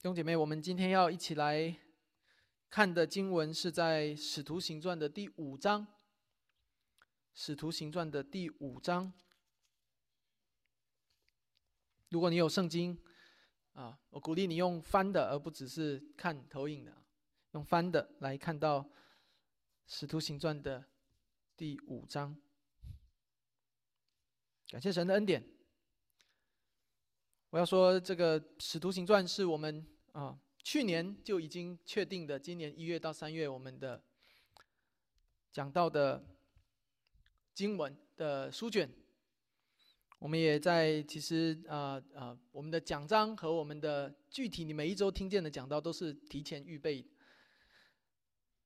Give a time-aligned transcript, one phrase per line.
[0.00, 1.78] 弟兄姐妹，我们今天要一起来
[2.70, 5.86] 看的经文是在《使徒行传》的第五章，
[7.34, 9.12] 《使徒行传》的第五章。
[12.08, 12.98] 如果你有圣经
[13.74, 17.04] 啊，我鼓励你用翻的，而不只是看投影的，
[17.50, 18.80] 用翻的来看到
[19.86, 20.82] 《使徒行传》的
[21.58, 22.40] 第五章。
[24.68, 25.59] 感谢神的恩典。
[27.50, 34.00] 我要说，这个《使徒行传》是我们啊去年就已经确定的，今年一月到三月我们的
[35.50, 36.24] 讲到的
[37.52, 38.88] 经文的书卷。
[40.20, 47.04] 我们也在其实啊啊，我们的讲章和我们的具体，你每一周听见的讲道都是提前预备。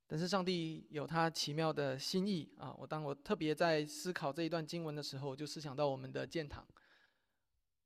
[0.06, 2.74] 但是上帝有他奇妙的心意啊！
[2.78, 6.66] 我当我特别在思考这一段经文的时候，我就思想到我们的建堂。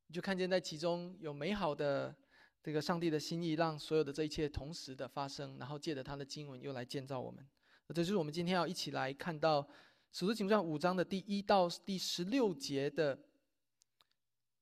[0.09, 2.15] 你就看见在其中有美好的
[2.63, 7.47] 这个上帝的心意，让所有的这一切同时的发生，然后借着他的经文又来建造我们。
[7.89, 9.63] 这就是我们今天要一起来看到
[10.13, 13.19] 《使徒行传》五章的第一到第十六节的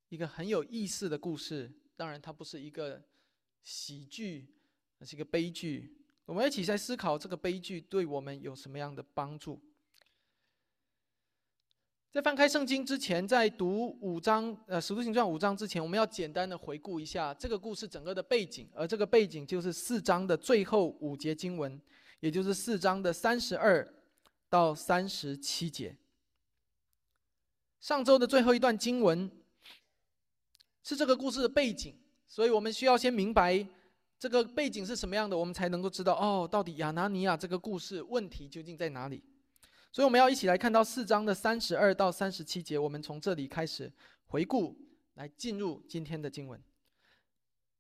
[0.09, 1.73] 一个很有意思的故事。
[1.97, 3.03] 当然，它不是一个
[3.63, 4.49] 喜剧，
[4.99, 5.97] 而是一个悲剧。
[6.25, 9.61] 我们一起在思考这个悲剧对我们有什么样的帮助。
[12.17, 21.79] 在翻开圣经之前，在读五章呃《使徒行传》五章之前，我们要简单的回顾一下这个故事整个的背景，而这个背景就是四章的最后五节经文，
[22.21, 23.87] 也就是四章的三十二
[24.49, 25.95] 到三十七节。
[27.81, 29.31] 上周的最后一段经文
[30.83, 31.95] 是这个故事的背景，
[32.27, 33.63] 所以我们需要先明白
[34.19, 39.23] 这个背景是什么样的，我们才能够知道哦，到底亚拿尼亚这个故事问题究竟在哪里。
[39.93, 43.91] 所以我们要一起来看到四章的三十二到三十七节，我们从这里开始
[44.27, 44.77] 回顾，
[45.15, 46.61] 来进入今天的经文。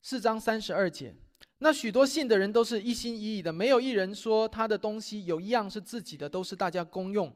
[0.01, 1.15] 四章三十二节，
[1.59, 7.35] 那许多信的人都是一心一意的，没有一人说他的东西有一样是自己的，都是大家公用。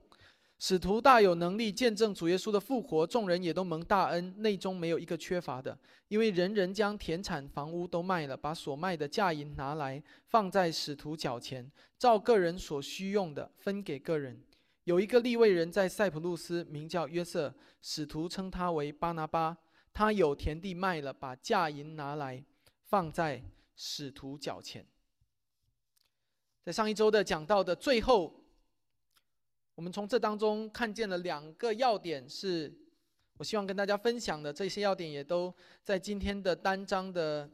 [0.58, 5.76] 使徒大有能力见证主耶稣的复活，众人也都蒙大恩，内中没有一个缺乏的，
[6.08, 14.38] 因为人人将田产房屋都卖了，把所卖的价银拿来放在使徒脚前，照个人所需用的分给个人。
[14.90, 19.56] 有一个利未人在塞浦路斯，名叫约瑟，使徒称他为巴拿巴。
[19.92, 22.44] 他有田地卖了，把价银拿来
[22.86, 23.40] 放在
[23.76, 24.84] 使徒脚前。
[26.64, 28.34] 在上一周的讲到的最后，
[29.76, 32.76] 我们从这当中看见了两个要点，是
[33.36, 34.52] 我希望跟大家分享的。
[34.52, 37.48] 这些要点也都在今天的单章的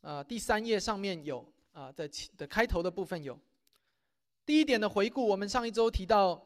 [0.00, 3.38] 呃第三页上面有啊，在的开头的部分有。
[4.46, 6.42] 第一点的回顾，我们上一周提到。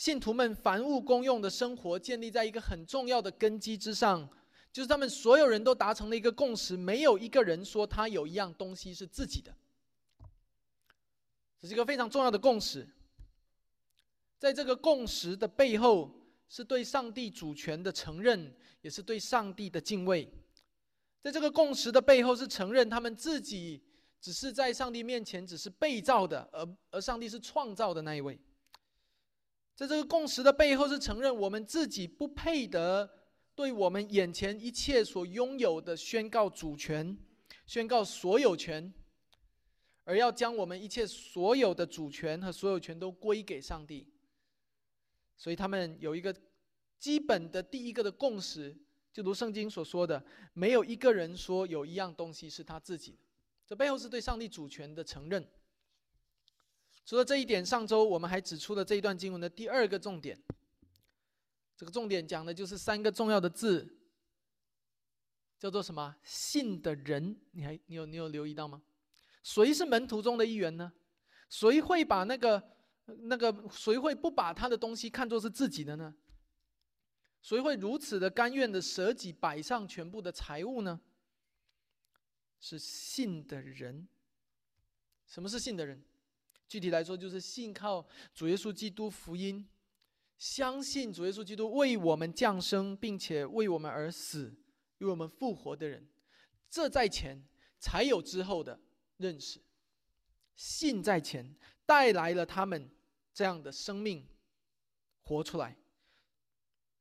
[0.00, 4.26] 信徒们凡物公用的生活建立在一个很重要的根基之上，
[4.72, 9.54] 就是他们所有人都达成了一个共识，没有一个人说他有一样东西是自己的。
[11.60, 12.88] 这是一个非常重要的共识。
[14.38, 16.10] 在这个共识的背后，
[16.48, 20.32] 是对上帝主权的承认，也是对上帝的敬畏。
[21.20, 23.82] 在这个共识的背后，是承认他们自己
[24.18, 28.40] 只是在上帝面前只是被造的，而而上帝是创造的那一位。
[29.80, 33.10] 在这个共识的背后，是承认我们自己不配得
[33.54, 37.16] 对我们眼前一切所拥有的宣告主权、
[37.64, 38.92] 宣告所有权，
[40.04, 44.06] 而要将我们一切所有的主权和所有权都归给上帝。
[45.38, 46.36] 所以他们有一个
[46.98, 48.76] 基本的第一个的共识，
[49.14, 53.18] 就如圣经所说的，没有一个人说有一样东西是他自己的。
[53.66, 55.42] 这背后是对上帝主权的承认。
[57.10, 60.40] 除了这一点，上周我们还指出了这一段经文的第二个重点。
[61.76, 63.98] 这个重点讲的就是三个重要的字，
[65.58, 66.14] 叫做什么？
[66.22, 68.80] 信的人，你还你有你有留意到吗？
[69.42, 70.92] 谁是门徒中的一员呢？
[71.48, 72.62] 谁会把那个
[73.06, 76.14] 那个谁会不把他的东西看作是自己的呢？
[77.42, 81.00] 谁会如此的甘愿的舍己摆上全部的财物呢？
[82.60, 84.06] 是信的人。
[85.26, 86.04] 什么是信的人？
[86.70, 89.68] 具体来说，就是信靠主耶稣基督福音，
[90.38, 94.54] 相信主耶稣基督为我们降生，并且为我们而死，
[94.98, 96.08] 为我们复活的人。
[96.70, 97.44] 这在前，
[97.80, 98.80] 才有之后的
[99.16, 99.60] 认识。
[100.54, 102.88] 信在前，带来了他们
[103.34, 104.24] 这样的生命
[105.22, 105.76] 活出来。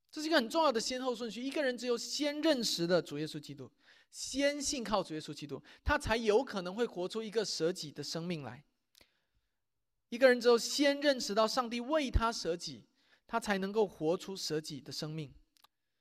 [0.09, 1.43] 这是一个很重要的先后顺序。
[1.43, 3.71] 一个人只有先认识了主耶稣基督，
[4.09, 8.65] 先信靠主耶稣基督，他才有可能会活出一个舍己的生命来。
[10.09, 12.83] 一个人只有先认识到上帝为他舍己，
[13.27, 15.33] 他才能够活出舍己的生命。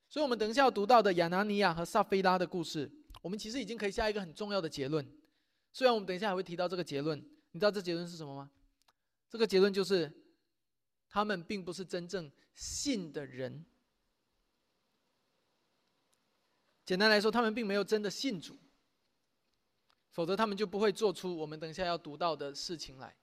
[0.09, 2.91] 所以，我们等一下要读到的亚拿尼亚和撒菲拉的故事，
[3.21, 5.07] 我们其实已经可以下一个很重要的结论。
[5.73, 7.19] 虽然我们等一下还会提到这个结论，
[7.51, 8.51] 你知道这结论是什么吗？
[9.29, 10.11] 这个结论就是，
[11.11, 13.67] 他们并不是真正信的人。
[16.87, 18.57] 简单来说，他们并没有真的信主，
[20.13, 23.15] 否则他们就不会做出我们等一下要读到的事情来。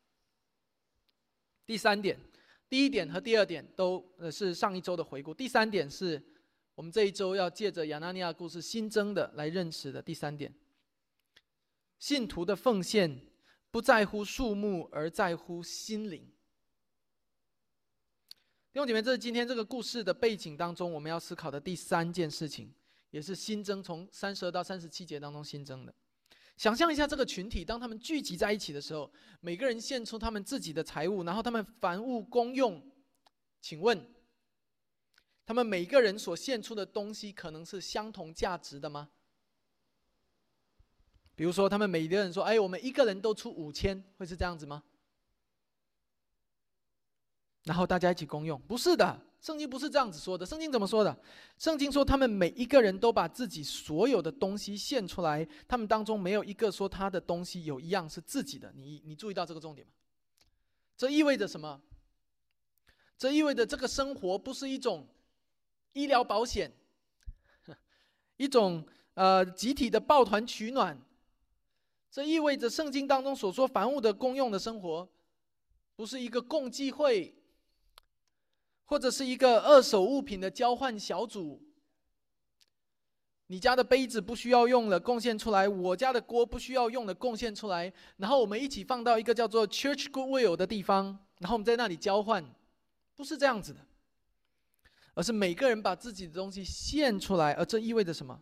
[1.65, 2.19] 第三点，
[2.69, 5.33] 第一点和第二点都呃是上一周的回顾。
[5.33, 6.21] 第三点是
[6.75, 10.53] 我们这一周要借着亚纳尼亚故事新增的来认识的第三点：
[11.97, 13.19] 信徒的奉献
[13.71, 16.21] 不在乎数目，而在乎心灵。
[18.71, 22.73] 弟兄姐妹，这是今天这个故事的背景当中我们要思考的第三件事情。
[23.12, 25.95] 也是新增，从三十二到三十七节当中新增的。
[26.57, 29.11] 想象一下这个群体，当他们聚集在一起的时候，
[29.41, 32.81] 每个人献出他们自己的财物，然后他们凡物公用。
[33.59, 34.07] 请问，
[35.45, 39.09] 他们每个人所献出的东西可能是相同价值的吗？
[41.35, 44.83] 比如说，他们每个人说：“哎，我们一个人都出五千，会是这样子吗？”
[47.65, 48.61] 然后大家一起公用？
[48.61, 49.25] 不是的。
[49.45, 50.44] 圣经不是这样子说的。
[50.44, 51.15] 圣经怎么说的？
[51.59, 58.74] 圣经说他们每一个人都把自己所有的东西献出来，他们当中没有一个说他的东西有一样是自己的。
[58.75, 59.94] 你你注意到这个重点吗？
[60.97, 61.80] 这意味着什么？
[63.19, 65.07] 这意味着这个生活不是一种
[65.94, 66.71] 医疗保险，
[68.38, 68.83] 一种
[69.13, 71.00] 呃集体的抱团取暖。
[72.09, 75.07] 这意味着圣经当中所说凡物的公用的生活，
[75.95, 77.36] 不是一个共济会。
[78.85, 81.61] 或者是一个二手物品的交换小组，
[83.47, 87.91] 你家的杯子不需要用了，贡献出来；我家的锅不需要用了，贡献出来。
[88.17, 92.43] 然后我们一起放到一个叫做 Church Goodwill 的地方，然后我们在那里交换，
[93.15, 93.79] 不是这样子的，
[95.13, 97.53] 而是每个人把自己的东西献出来。
[97.53, 98.41] 而这意味着什么？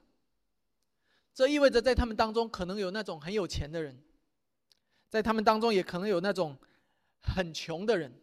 [1.34, 4.02] 这意味着在他们当中可能有那种很有钱的人，
[5.10, 6.58] 在他们当中也可能有那种
[7.22, 8.14] 很穷的人。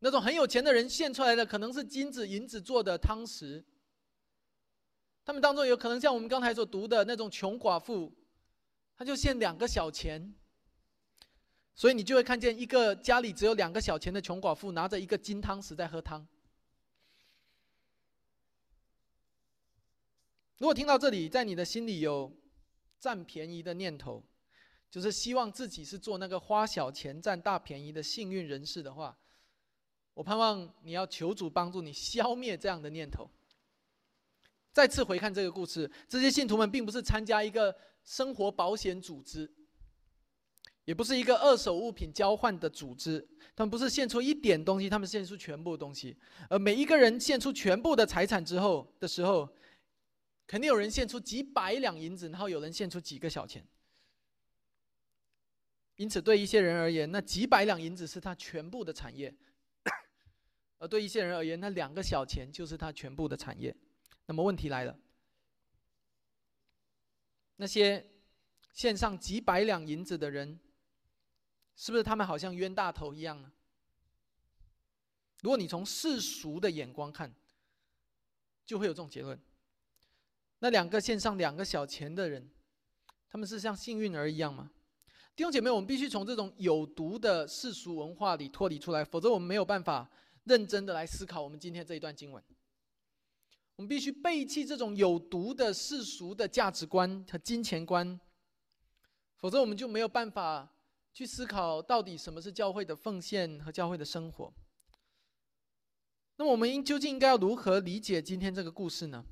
[0.00, 3.64] 那种很有钱的人献出来的可能是金子、银子做的汤匙。
[5.24, 8.12] 他们当中有可能像我们刚才所读的那种穷寡妇，
[8.96, 10.34] 他就献两个小钱。
[11.74, 16.26] 所以你就会看见一个家里只有两个小钱的穷寡妇拿着一个金汤匙在喝汤。
[20.58, 22.36] 如果听到这里，在你的心里有
[22.98, 24.24] 占便宜的念头，
[24.90, 29.16] 就是希望自己是做那个花小钱占大便宜的幸运人士的话。
[30.18, 33.30] 我盼望你要求主帮助你消灭这样的念头。
[34.72, 37.72] 再次回看这个故事，这些信徒们并不是参加一个
[38.02, 39.48] 生活保险组织，
[40.84, 43.24] 也不是一个二手物品交换的组织。
[43.54, 46.18] 他们不是献出一点东西，他们献出全部东西。
[46.50, 49.48] 而每一个人献出全部的财产之后的时候，
[50.48, 53.64] 肯定有人献出几百两银子，然后有人献出几个小钱。
[55.94, 59.32] 因此，对一些人而言，那几百两银子是他全部的产业。
[60.78, 63.74] 而对一些人而言，那两个小钱就是他全部的产业。
[64.26, 64.96] 那么问题来了：
[67.56, 68.08] 那些
[68.72, 70.60] 献上几百两银子的人，
[71.74, 73.50] 是不是他们好像冤大头一样呢？
[75.40, 77.34] 如果你从世俗的眼光看，
[78.64, 79.40] 就会有这种结论。
[80.60, 82.48] 那两个献上两个小钱的人，
[83.28, 84.70] 他们是像幸运儿一样吗？
[85.34, 90.08] 弟兄姐妹，我们必须从这种有毒的世俗文化里脱离出来，否则我们没有办法。
[90.48, 92.42] 认真的来思考我们今天这一段经文，
[93.76, 98.18] 我们必须背弃这种有毒的世俗的价值观和金钱观，
[99.36, 100.74] 否则我们就没有办法
[101.12, 104.52] 去思考到底什么是教会的奉献和教会的生活。
[106.36, 109.24] 那么我们应究竟应该要如何理解今天这个故事呢？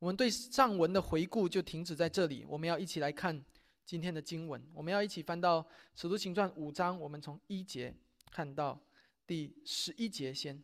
[0.00, 3.44] 我们对上文的回顾就停止在这里，我们要一起来看
[3.86, 5.62] 今天的经文，我们要一起翻到
[5.94, 7.94] 《使徒行传》五章，我们从一节
[8.30, 8.80] 看到。
[9.26, 10.62] 第十一节先，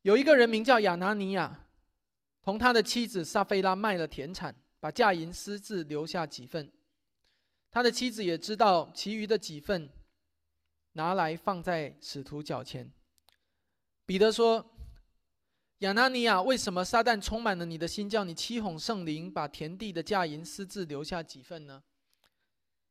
[0.00, 1.66] 有一个人名叫亚拿尼亚，
[2.40, 6.72] 同他的妻子撒菲拉卖了田产，把价银私自留下几份。
[7.70, 9.90] 他的妻子也知道，其余的几份
[10.92, 12.90] 拿来放在使徒脚前。
[14.06, 14.74] 彼得说
[15.80, 21.82] ：“亚拿尼亚，为什么撒旦充满了你的心，叫你欺哄圣灵，把田地的价银私自留下几份呢？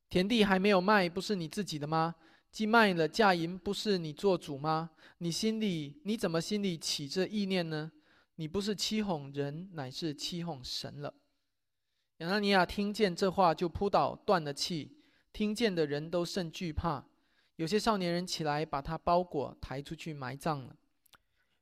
[0.09, 2.13] 田地还没有卖，不是你自己的吗？”
[2.53, 4.91] 既卖了价银，不是你做主吗？
[5.17, 7.91] 你心里你怎么心里起这意念呢？
[8.35, 11.15] 你不是欺哄人，乃是欺哄神了。
[12.17, 14.99] 亚拿尼亚听见这话，就扑倒断了气。
[15.33, 17.03] 听见的人都甚惧怕。
[17.55, 20.75] 有些少年人起来，把他包裹抬出去埋葬了。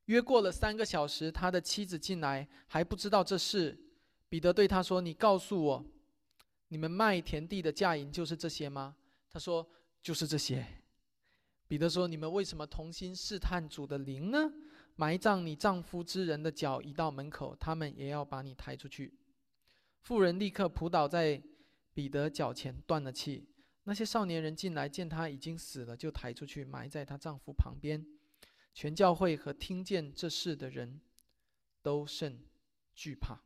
[0.05, 3.79] 约过了三个小时，他的妻子进来，还不知道这事。
[4.27, 5.85] 彼得对他说：“你告诉我，
[6.67, 8.97] 你们卖田地的价银就是这些吗？”
[9.31, 9.65] 他说
[10.03, 10.65] ：“就是这些。”
[11.71, 14.51] 彼得说：“你们为什么同心试探主的灵呢？
[14.97, 19.17] 埋葬你丈夫之人的脚一到门口，他们也要把你抬出去。”
[20.03, 21.41] 妇人立刻扑倒在
[21.93, 23.47] 彼得脚前，断了气。
[23.83, 28.05] 那些少年人进来，见他已经死了，就抬出去埋在她丈夫旁边。
[28.73, 30.99] 全教会和听见这事的人
[31.81, 32.37] 都甚
[32.93, 33.41] 惧怕。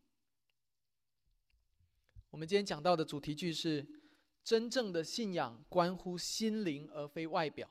[2.32, 3.86] 我们今天讲到的主题句是：
[4.44, 7.70] 真正的信仰关乎心灵，而非外表。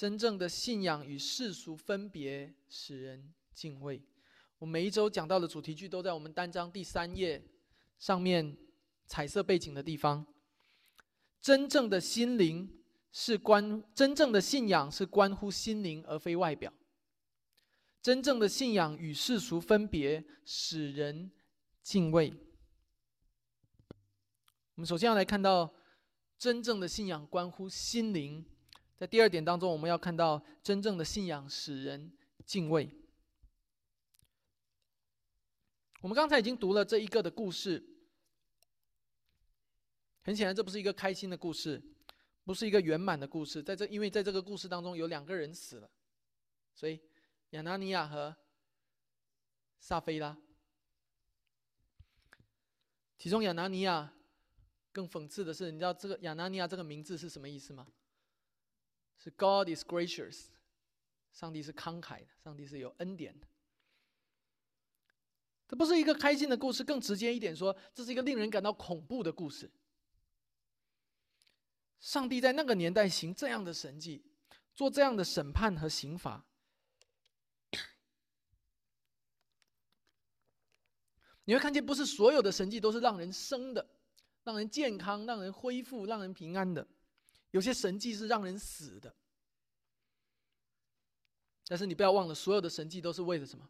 [0.00, 4.00] 真正的信仰与世俗分别，使人敬畏。
[4.56, 7.44] 我每一周讲到的主题句都在我们单章第三页
[7.98, 8.56] 上面
[9.06, 10.26] 彩色背景的地方。
[11.42, 12.80] 真正的心灵。
[13.12, 16.72] 是关真正的信仰是关乎心灵而非外表。
[18.00, 21.30] 真正的信仰与世俗分别，使人
[21.82, 22.32] 敬畏。
[24.76, 25.74] 我们首先要来看到
[26.38, 28.46] 真正的信仰关乎心灵，
[29.00, 32.12] 在第二点当中，我们要看到真正的信仰使人
[32.44, 32.86] 敬畏。
[36.02, 37.82] 我们刚才已经读了这一个的故事，
[40.20, 41.82] 很显然这不是一个开心的故事。
[42.44, 45.88] 不是一个圆满的故事，在这，因为在这个故事当中有两个人死了，
[46.74, 47.00] 所以
[47.50, 48.34] 亚拿尼亚和
[49.78, 50.36] 撒菲拉，
[53.16, 54.12] 其中亚拿尼亚
[54.90, 57.86] 更讽刺的是，你知道这个亚拿尼亚这个名字是什么意思吗？
[59.22, 60.46] 是 God is gracious，
[61.30, 63.46] 上帝是慷慨的，上帝是有恩典的。
[65.68, 69.70] 这不是一个开心的故事，更直接一点说，这是一个令人感到恐怖的故事。
[72.00, 74.24] 上帝在那个年代行这样的神迹，
[74.74, 76.46] 做这样的审判和刑罚，
[81.44, 83.86] 你会看见，不是所有的神迹都是让人生的、
[84.44, 86.88] 让人健康、让人恢复、让人平安的，
[87.50, 89.14] 有些神迹是让人死的。
[91.66, 93.68] 但是你不要忘了，所有的神迹都是为了什么？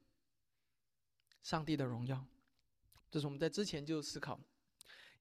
[1.42, 2.25] 上帝的荣耀。
[3.10, 4.40] 这是我们在之前就思考，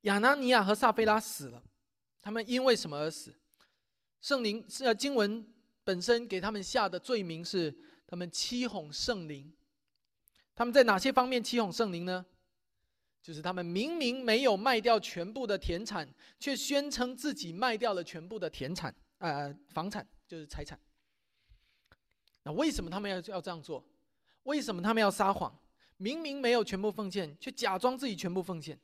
[0.01, 1.63] 亚拿尼亚和撒菲拉死了。
[2.21, 3.35] 他们因为什么而死？
[4.21, 5.45] 圣灵是呃经文
[5.83, 7.75] 本身给他们下的罪名是
[8.05, 9.53] 他们欺哄圣灵。
[10.53, 12.25] 他们在哪些方面欺哄圣灵呢？
[13.21, 16.07] 就是他们明明没有卖掉全部的田产，
[16.39, 20.79] 却宣称自己卖掉了全部的田产，呃，房产就是财产。
[22.43, 23.85] 那为什么他们要要这样做？
[24.43, 25.53] 为什么他们要撒谎？
[25.97, 28.79] 明明没有全部奉献，却假装自己全部奉献。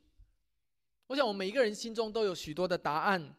[1.07, 3.35] 我想，我们每一个人心中都有许多的答案。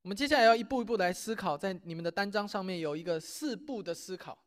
[0.00, 4.42] 我们接下来要一步一步来思考，在你们的单章上面有一个四步的思考。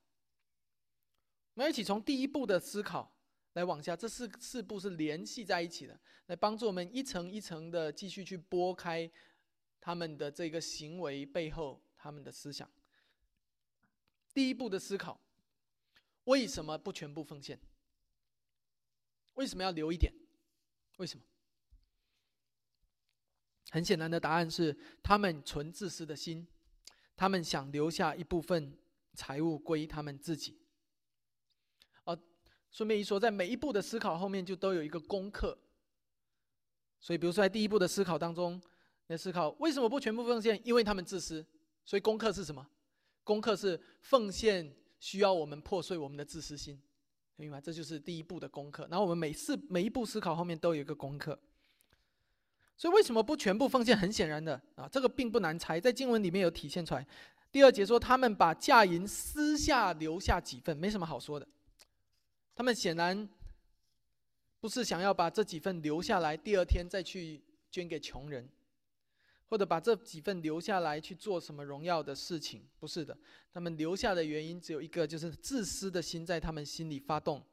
[1.53, 3.12] 我们一起从第一步的思考
[3.53, 9.09] 来往下，这四四步是联系在一起的，来帮助我们一层一层的继续去拨开
[9.79, 12.69] 他们的这个行为背后他们的思想。
[14.33, 15.21] 第一步的思考：
[16.23, 17.59] 为什么不全部奉献？
[19.35, 20.11] 为什么要留一点？
[20.97, 21.23] 为什么？
[23.69, 26.47] 很显然的答案是，他们存自私的心，
[27.15, 28.77] 他们想留下一部分
[29.13, 30.62] 财物归他们自己。
[32.73, 35.55] 顺便一说，在每一步的思考后面就都有一个功课。
[36.99, 38.59] 所以，比如说在第一步的思考当中，
[39.07, 40.59] 来思考为什么不全部奉献？
[40.65, 41.45] 因为他们自私。
[41.85, 42.65] 所以功课是什么？
[43.23, 46.81] 功课是奉献需要我们破碎我们的自私心，
[47.35, 47.61] 明白？
[47.61, 48.87] 这就是第一步的功课。
[48.89, 51.37] 然后我们每次每一步思考后面都有一个功课。
[52.75, 53.95] 所以为什么不全部奉献？
[53.95, 57.05] 很显然的啊，这个并不难猜，在经文里面有体现出来。
[57.51, 61.47] 第二节说，他们把嫁银私下留下几份，没什么好说的。
[62.55, 63.27] 他们显然
[64.59, 68.49] 不是想要把这几份留下来，第二天再去捐给穷人，
[69.47, 73.17] 或者把这几份留下来去做什么荣耀的事情，不是的。
[73.51, 77.45] 他们留下的原因只有一个，就是自私的心在他们心里发动，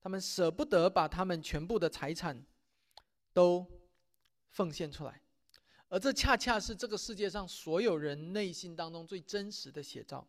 [0.00, 2.44] 他们舍不得把他们全部的财产
[3.32, 3.66] 都。
[4.54, 5.18] 奉献出来，
[5.88, 10.28] 而这恰恰是这个世界上所有人内心当中最真实的写照。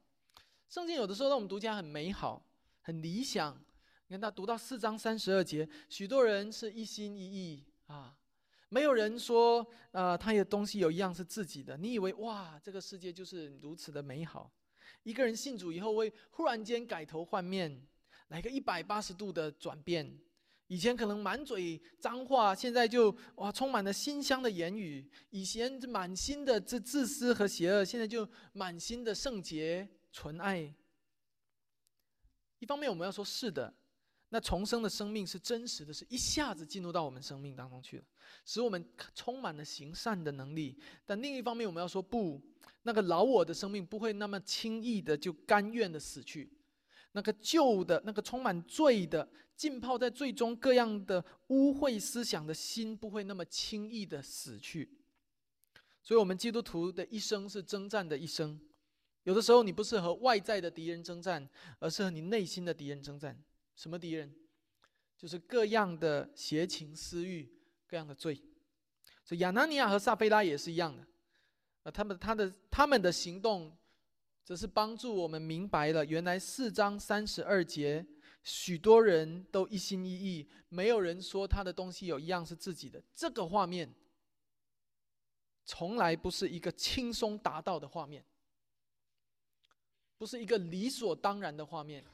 [0.70, 2.41] 圣经有的时候让我们读起来很美好、
[2.79, 3.62] 很理想。
[4.13, 8.15] 看他读到四章三十二节，许多人是一心一意啊，
[8.70, 11.75] 没有人说啊，他有东西有一样是自己的。
[11.77, 14.51] 你以为哇，这个世界就是如此的美好？
[15.01, 17.88] 一个人信主以后会忽然间改头换面，
[18.27, 20.15] 来个一百八十度的转变。
[20.67, 30.72] 以前可能满嘴脏话，现在就哇充满了馨香的言语；以前满心的这自私和邪恶，现在就满心的圣洁纯爱。
[32.60, 33.74] 一方面我们要说是的，
[34.34, 38.04] 那重生的生命是真实的，是一下子进入到我们生命当中去了，
[38.44, 40.75] 使我们充满了行善的能力。
[41.06, 42.42] 但另一方面，我们要说不，
[42.82, 46.52] 那个老我的生命不会那么轻易的就甘愿的死去，
[47.12, 54.98] 那个旧的、那个充满罪的、浸泡在最终各样的污秽思想的心，不会那么轻易的死去。
[56.02, 58.60] 所以，我们基督徒的一生是征战的一生。
[59.25, 61.48] 有的时候，你不是和外在的敌人征战，
[61.78, 63.40] 而是和你内心的敌人征战。
[63.75, 64.34] 什么敌人？
[65.18, 67.50] 就是各样的邪情私欲，
[67.88, 68.36] 各样的罪。
[69.24, 71.08] 所以亚拿尼亚和撒菲拉也是一样的。
[71.84, 73.77] 呃，他们他的他们的行动，
[74.44, 78.06] 则是帮助我们明白了，原来四章三十二节，
[78.44, 83.01] 许多人都一心一意，没有人说他的东西有一样是自己的。
[83.15, 83.94] 这个画面，
[85.65, 88.25] 从来不是一个轻松达到的画面。
[90.15, 92.06] 不是一个理所当然的画面，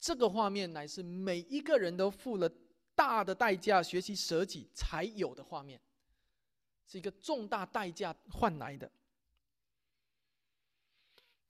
[0.00, 2.50] 这个画面乃是每一个人都付了
[2.94, 5.80] 大的代价学习舍己才有的画面，
[6.86, 8.90] 是一个重大代价换来的。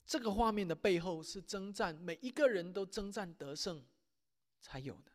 [0.06, 3.84] 这个画面的背后是征战，每一个人都征战得胜
[4.58, 5.12] 才有的。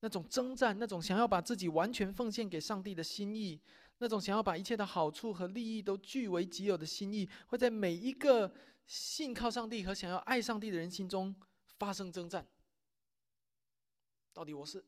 [0.00, 3.60] 那种征战，那种想要把自己完全奉献给上帝的心意。
[3.98, 8.50] 那种想要把一切的好处和利益都据为己有的心意，会在每一个
[8.86, 11.36] 信靠上帝和想要爱上帝的人心中
[11.80, 12.46] 发生征战。
[14.34, 14.84] 到底我是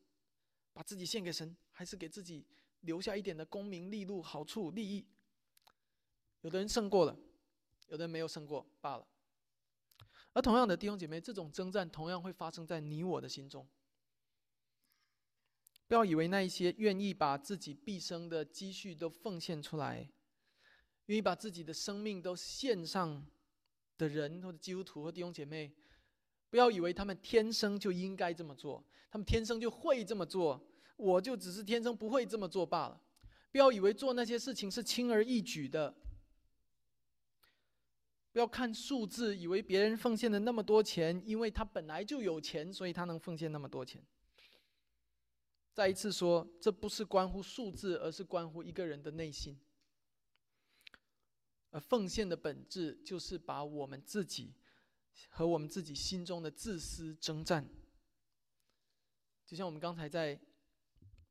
[0.74, 2.46] 把自己献给神，还是给自己
[2.80, 5.06] 留下一点的功名利禄、好处利益？
[6.42, 7.18] 有的人胜过了，
[7.88, 9.08] 有的人没有胜过罢了。
[10.34, 13.66] 而同样的弟兄姐妹，这种征战同样会发生在你我的心中。
[15.86, 20.10] 不要以为那一些愿意把自己毕生的积蓄都奉献出来，
[21.06, 23.26] 愿意把自己的生命都献上
[23.96, 25.74] 的人，或者基督徒和弟兄姐妹，
[26.52, 30.62] 不要以为他们天生就应该这么做，他们天生就会这么做，
[30.98, 33.00] 我就只是天生不会这么做罢了。
[33.50, 35.94] 不要以为做那些事情是轻而易举的，
[38.32, 44.04] 不要看数字，以为别人奉献了那么多钱，因为他本来就有钱，所以他能奉献那么多钱。
[45.72, 49.58] 再一次说，这不是关乎数字，而是关乎一个人的内心。
[51.70, 54.52] 而奉献的本质，就是把我们自己
[55.30, 57.68] 和我们自己心中的自私征战。
[59.44, 60.40] 就像我们刚才在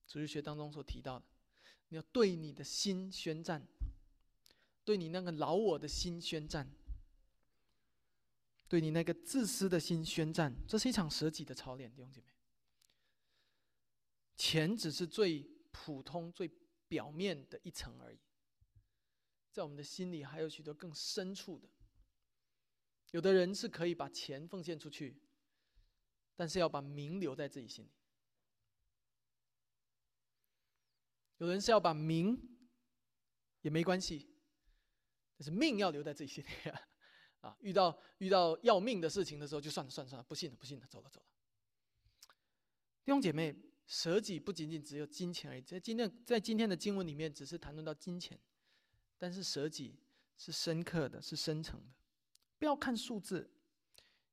[0.05, 1.25] 主日学当中所提到的，
[1.87, 3.65] 你要对你的心宣战，
[4.83, 6.69] 对你那个老我的心宣战，
[8.67, 10.55] 对你那个自私的心宣战。
[10.67, 12.27] 这是一场舍己的操练，弟兄姐妹。
[14.35, 16.49] 钱只是最普通、最
[16.87, 18.19] 表面的一层而已，
[19.51, 21.67] 在我们的心里还有许多更深处的。
[23.11, 25.21] 有的人是可以把钱奉献出去，
[26.35, 27.89] 但是要把名留在自己心里；
[31.37, 32.57] 有人是要把名
[33.61, 34.33] 也没关系，
[35.37, 36.81] 但是命要留在自己心里啊！
[37.41, 41.27] 啊，遇到遇到要命的事情的时候，就算了算了算了，不信了不信了，走了走了。
[43.03, 43.55] 弟兄姐妹。
[43.87, 48.39] 舍己不仅仅只有金钱而已，在今天在今天的经文里面，只是谈论到金钱，
[49.17, 49.99] 但是舍己
[50.37, 52.00] 是深刻的，是深层的。
[52.61, 53.49] 不要看数字，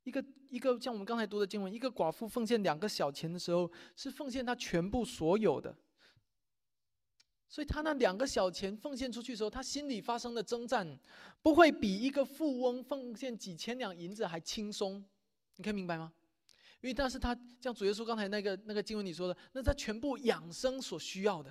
[0.04, 5.74] 一个一个像我们刚才读的经文，一个寡妇奉献两个小钱的时候，是奉献她全部所有的。
[7.48, 10.86] 所以她那两个小钱奉献出去的时候，她心里发生的征战，
[11.40, 15.02] 不会比一个富翁奉献几千两银子还轻松。
[15.56, 16.12] 你可以明白吗？
[16.82, 21.50] 因为但是他像主耶稣刚才那个那个经文里说的，那他全部养生所需要的。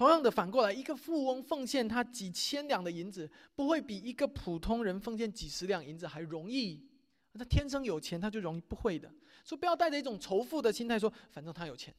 [0.00, 6.88] 同样的，反过来，一个富翁奉献他几千两的银子，不会比一个普通人奉献几十两银子还容易。
[7.34, 9.12] 他天生有钱，他就容易不会的。
[9.44, 11.94] 所以不要带着一种仇富的心态说，反正他有钱，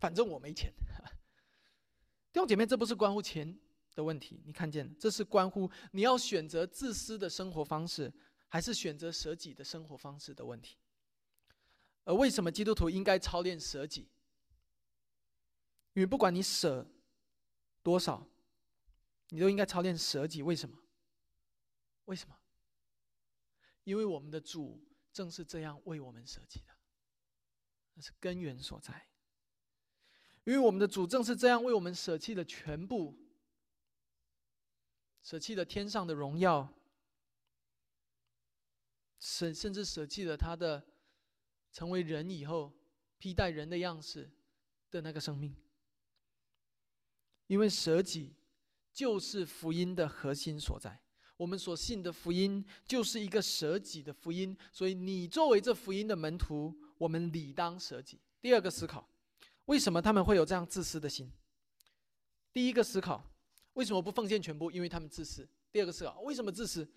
[0.00, 0.72] 反正我没钱。
[2.32, 3.54] 弟兄姐妹，这不是关乎钱
[3.94, 8.10] 的问题，你看见，这是关乎你要选择自私的生活方式。
[8.50, 10.78] 还是选择舍己的生活方式的问题。
[12.04, 14.08] 而为什么基督徒应该操练舍己？
[15.92, 16.90] 因为不管你舍
[17.88, 18.28] 多少，
[19.30, 20.42] 你都应该操练舍己。
[20.42, 20.76] 为什么？
[22.04, 22.36] 为什么？
[23.84, 26.76] 因为我们的主正是这样为我们舍己的，
[27.94, 29.08] 那是根源所在。
[30.44, 33.18] 因为我们的主正是这样为我们舍弃了全部，
[35.22, 36.74] 舍弃了天上的荣耀。
[39.18, 40.86] 甚甚至舍弃了他的
[41.72, 42.70] 成为人以后
[43.16, 44.30] 披戴人的样式
[44.90, 45.56] 的那个生命，
[47.48, 48.32] 因为舍己
[48.92, 51.00] 就是福音的核心所在。
[51.36, 58.20] 我们所信的福音就是一个舍己的福音，所以你作为这福音的门徒，我们理当舍己。
[58.40, 59.08] 第二个思考，
[59.66, 61.30] 为什么他们会有这样自私的心？
[62.52, 63.24] 第一个思考，
[63.74, 64.68] 为什么不奉献全部？
[64.70, 65.48] 因为他们自私。
[65.70, 66.88] 第二个思考，为什么自私？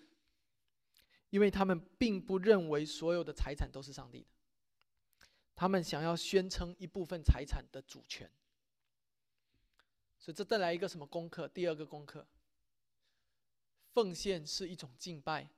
[1.30, 4.26] 因为他们并不认为所有的财产都是上帝的，
[5.54, 8.28] 他们想要宣称一部分财产的主权。
[10.22, 11.48] 所以这带来一个什么功课？
[11.48, 12.24] 第二个功课。
[13.92, 15.48] 奉献是一种敬拜，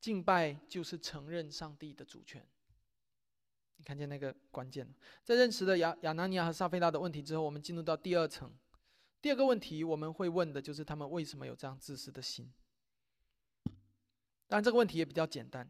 [0.00, 2.46] 敬拜就是承认上帝的主权。
[3.74, 4.88] 你看见那个关键
[5.24, 8.56] 在认识了亚亚拿尼亚和撒菲拉的问题之后，我们进入到第二层。
[9.20, 12.48] 第二个问题我们会问的就是他们为什么有这样自私的心。
[14.46, 15.68] 当然这个问题也比较简单，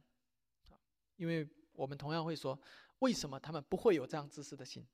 [1.16, 2.60] 因为我们同样会说，
[2.98, 4.86] 为什么他们不会有这样自私的心？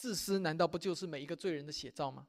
[0.00, 2.26] 自私难道不就是每一个罪人的写照吗？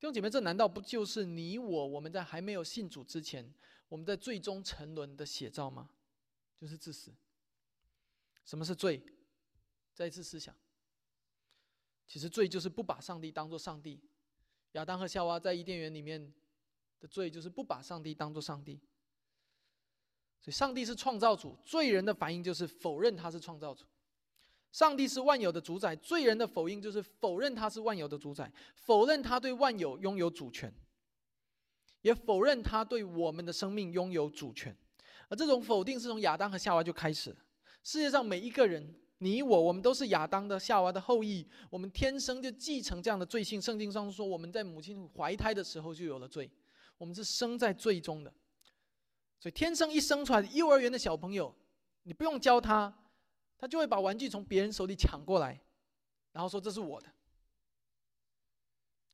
[0.00, 3.54] 弟兄姐妹，这难道不就是你我我们在还没有信主之前，
[3.88, 5.88] 我们在最终沉沦的写照吗？
[6.60, 7.14] 就是自私。
[8.44, 9.00] 什么是罪？
[9.94, 10.52] 再一次思想。
[12.08, 14.00] 其实罪就是不把上帝当做上帝。
[14.72, 16.34] 亚当和夏娃在伊甸园里面
[16.98, 18.80] 的罪就是不把上帝当做上帝。
[20.40, 23.86] 所以，上帝是创造主，罪人的反应就是否认他是创造主。
[24.76, 30.70] 上帝是万有的主宰，罪人的否应就是否认他是万有的主宰，否认他对万有拥有主权，
[32.02, 34.76] 也否认他对我们的生命拥有主权。
[35.30, 37.34] 而这种否定是从亚当和夏娃就开始。
[37.82, 43.58] 世界上每一个人，你我，我们都是亚当的、夏娃的后裔，我们天生就继承这样的罪性。
[43.58, 46.50] 圣经上说，我们在母亲怀胎的时候就有了罪，
[46.98, 48.30] 我们是生在罪中的。
[49.40, 51.56] 所以天生一生出来，幼儿园的小朋友，
[52.02, 52.94] 你不用教他。
[53.58, 55.60] 他就会把玩具从别人手里抢过来，
[56.32, 57.12] 然后说这是我的。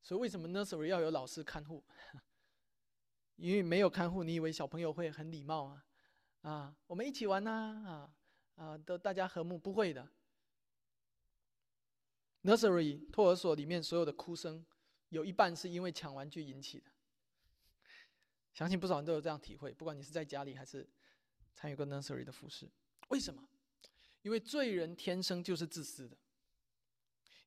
[0.03, 1.85] 所以为什么 nursery 要有老师看护？
[3.37, 5.85] 因为没有看护，你以为小朋友会很礼貌啊？
[6.43, 8.15] 啊，我们一起玩呐，啊
[8.57, 10.09] 啊，都大家和睦，不会的。
[12.43, 14.65] nursery 托儿所里面所有的哭声，
[15.11, 16.91] 有一半是因为抢玩具引起的。
[18.53, 20.89] 相信不少人都有这样体会，不管你是在家里还是
[21.55, 22.69] 参与过 nursery 的服饰，
[23.09, 23.49] 为什么？
[24.23, 26.17] 因为罪人天生就是自私的，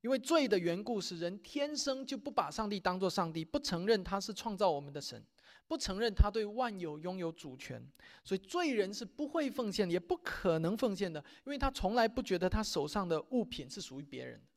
[0.01, 5.23] 因为罪的缘故，使人天生就不把上帝当作上帝，不承认他是创造我们的神，
[5.67, 7.81] 不承认他对万有拥有主权，
[8.23, 14.47] 所以罪人是不会奉献，也不可能奉献的，因为他从来不觉得他手上的物品是属于别人的，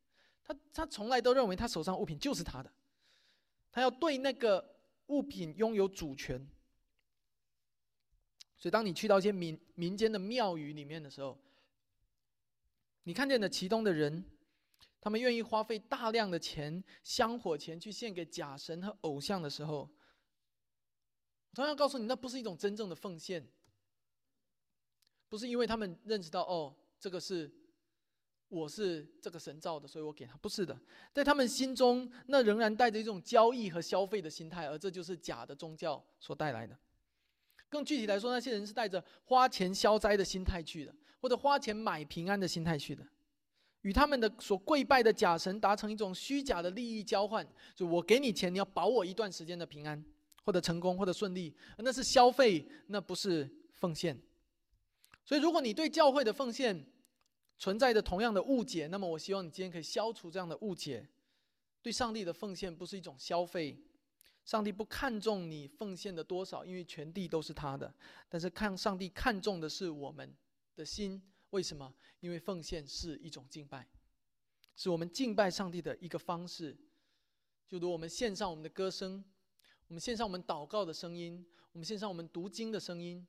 [0.45, 2.73] 他他从来都认为他手上物品就是他的，
[3.71, 4.77] 他要对那个
[5.07, 6.47] 物品拥有主权。
[8.57, 11.39] 所以，当你去到一些民民间的庙宇里面的时候，
[13.09, 14.23] 你看见的其中的人，
[15.01, 19.88] 他们愿意花费大量的钱、香火钱去献给假神和偶像的时候，
[21.55, 23.49] 同样告诉你，那不是一种真正的奉献，
[25.31, 27.51] 不是因为他们认识到哦，这个是
[28.49, 30.79] 我是这个神造的，所以我给他，不是的，
[31.11, 36.79] 在他们心中，那仍然带着一种交易和消费的心态，而这就是假的宗教所带来的。
[37.69, 40.95] 更具体来说，那些人是带着花钱消灾的心态去的。
[41.21, 43.05] 或者花钱买平安的心态去的，
[43.81, 50.01] 与他们的所跪拜的假神达成一种虚假的利益交换，就我给你钱，你要保我一段时间的平安，
[50.45, 54.17] 或者成功，或者顺利，那是消费，那不是奉献。
[55.25, 56.87] 所以，如果你对教会的奉献
[57.59, 61.05] 存在着同样的误解，那么我希望你今天可以消除这样的误解。
[61.83, 63.77] 对上帝的奉献不是一种消费，
[64.49, 67.95] 上帝不看重你奉献的多少，因为全地都是他的。
[68.31, 70.35] 但是看上帝看重的是我们。
[70.75, 71.93] 的心为什么？
[72.21, 73.85] 因为奉献是一种敬拜，
[74.77, 76.79] 是我们敬拜上帝的一个方式。
[77.67, 79.25] 就如我们献上我们的歌声，
[79.89, 83.27] 我们献上我们祷告的声音，我们献上我们读经的声音，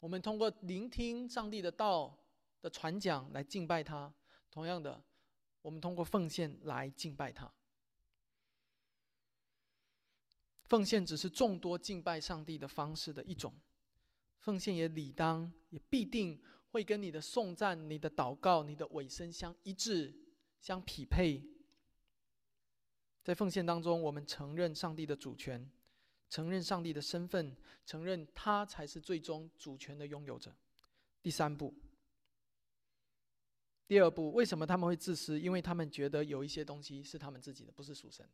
[0.00, 2.18] 我们通过聆听上帝的道
[2.60, 4.12] 的传讲来敬拜他。
[4.50, 5.00] 同样的，
[5.62, 7.48] 我们通过奉献来敬拜他。
[10.64, 13.52] 奉献只是众多敬拜上帝的方式的一种。
[14.40, 16.38] 奉献也理当，也必定
[16.70, 20.14] 会跟你的颂赞、你的祷告、你的尾声相一致、
[20.60, 21.42] 相匹配。
[23.22, 25.70] 在奉献当中，我们承认上帝的主权，
[26.28, 30.54] 承认上帝的身份，承认他才是最终主权的拥有者。
[31.22, 31.72] 第三步，
[33.86, 35.40] 第二步，为什么他们会自私？
[35.40, 38.32] 因为他们觉得有一些东西是他们自己的，不是属神的。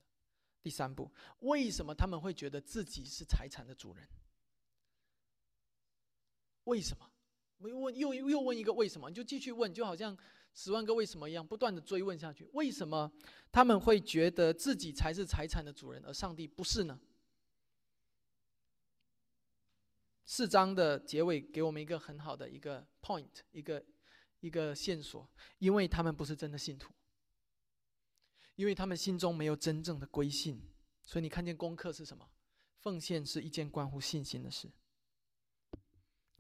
[0.63, 4.07] 第三步，为什么他们会觉得自己是财产的主人？
[6.65, 7.11] 为什么？
[7.59, 9.09] 我又问，又又问一个为什么？
[9.09, 10.17] 你就继续问，就好像
[10.55, 12.49] 十万个为什么一样，不断的追问下去。
[12.53, 13.11] 为什么
[13.51, 17.01] 他们会觉得自己才是财产的主人，而上帝不是呢？
[20.25, 23.85] 四章的结尾给我们一个很好的一个 point，一个
[24.41, 26.93] 一个线索，因为他们不是真的信徒，
[28.61, 30.61] 因为他们心中没有真正的归信，
[31.03, 32.29] 所以你看见功课是什么？
[32.81, 34.71] 奉献是一件关乎信心的事。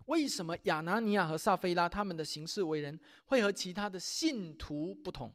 [0.04, 5.34] 为什么亚拿尼亚和撒菲拉他们的行事为人会和其他的信徒不同？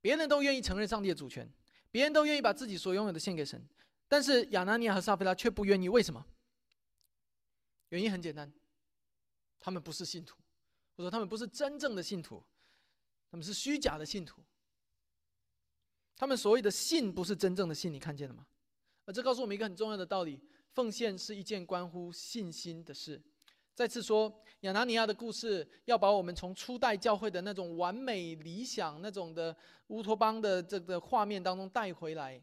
[0.00, 1.52] 别人都愿意承认上帝的主权，
[1.90, 3.68] 别人都愿意把自己所拥有的献给神，
[4.06, 6.24] 但是亚拿尼亚和撒菲拉却不愿意，为什么？
[7.88, 8.52] 原因很简单，
[9.58, 10.36] 他们不是信徒，
[10.96, 12.40] 或者说他们不是真正的信徒，
[13.32, 14.44] 他们是虚假的信徒。
[16.22, 18.46] 他们所谓的信不是真正的信，你看见了吗？
[19.06, 23.20] 而这告诉我们一个很重要的道理：奉献是一件关乎信心的事。
[23.74, 29.56] 再次说，亚拿尼亚的故事要把我们从初代教会的那种完美理想、那种的
[29.88, 32.40] 乌托邦的这个画面当中带回来，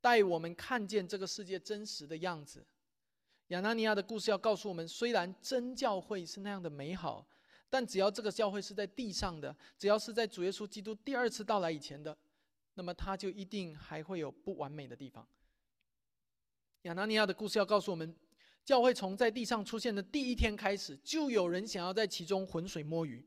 [0.00, 2.64] 带我们看见这个世界真实的样子。
[3.48, 7.28] 亚拿尼亚的故事要告诉我们：虽然真教会是那样的美好，
[7.68, 12.16] 但只要这个教会是在地上的，只要是在主耶稣基督第二次到来以前的，
[12.74, 15.26] 那么它就一定还会有不完美的地方。
[16.82, 18.14] 亚拿尼亚的故事要告诉我们：
[18.64, 23.24] 教会从在地上出现的第一天开始，就有人想要在其中浑水摸鱼，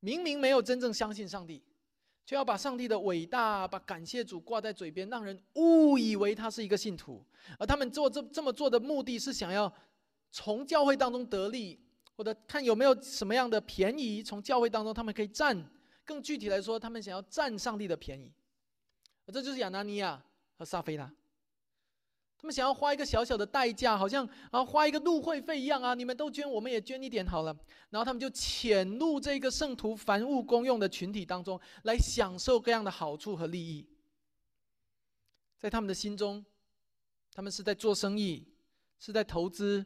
[0.00, 1.62] 明明没有真正相信上帝。
[2.28, 7.24] 却要把上帝的伟大、把感谢主挂在嘴边，让人误以为他是一个信徒。
[7.56, 9.72] 而他们做这这么做的目的是想要
[10.32, 11.78] 从教会当中得利，
[12.16, 15.56] 或者看有没有什么样的便宜从教会当中他们可以占。
[16.06, 18.32] 更具体来说，他们想要占上帝的便宜。
[19.26, 20.24] 这就是亚拿尼亚
[20.56, 21.12] 和撒菲拉。
[22.38, 27.56] 他们想要花一个小小的代价，好像啊花一个入会费一样啊，你们都捐，我们也捐一点好了。
[27.90, 33.88] 然后他们就潜入这个圣徒凡物公用的群体当中，来享受各样的好处和利益。
[35.58, 36.44] 在他们的心中，
[37.32, 38.46] 他们是在做生意，
[39.00, 39.84] 是在投资，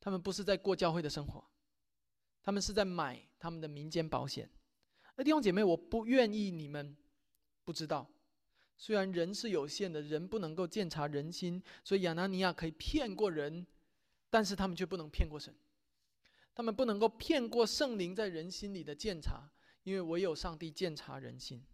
[0.00, 1.42] 他们不是在过教会的生活，
[2.42, 4.50] 他们是在买他们的民间保险。
[5.16, 6.96] 那弟兄姐妹，我不愿意你们
[7.64, 8.08] 不知道。
[8.76, 13.64] 虽然人是有限的，人不能够鉴察人心，所以亚拿尼亚可以骗过人，
[14.28, 15.54] 但是他们却不能骗过神。
[16.54, 19.48] 他们不能够骗过圣灵在人心里的鉴察，
[19.84, 21.64] 因为唯有上帝鉴察人心。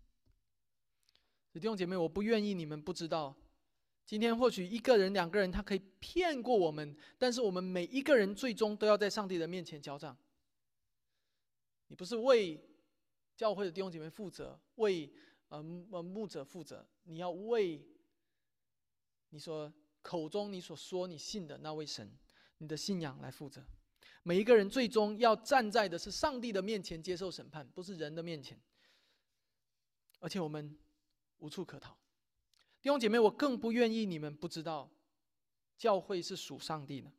[1.55, 3.35] 弟兄姐妹，我不愿意你们不知道。
[4.07, 10.17] 今天或许一个人、两个人他可以骗过我们，但是我们每一个人最终都要在上帝的面前交账。
[11.89, 12.61] 你不是为
[13.41, 15.11] 教会的弟兄姐妹负责，为。
[15.49, 15.57] 呃，
[15.91, 17.85] 呃，牧者负责，你要为
[19.31, 22.09] 你所口中你所说你信的那位神，
[22.59, 23.61] 你的信仰来负责。
[24.23, 28.61] 每一个人最终要站在的是上帝的面前接受审判，不是人的面前。
[30.21, 30.79] 而且我们
[31.39, 31.99] 无处可逃。
[32.81, 34.89] 弟兄姐妹，我更不愿意你们不知道，
[35.77, 37.11] 教会是属上帝的，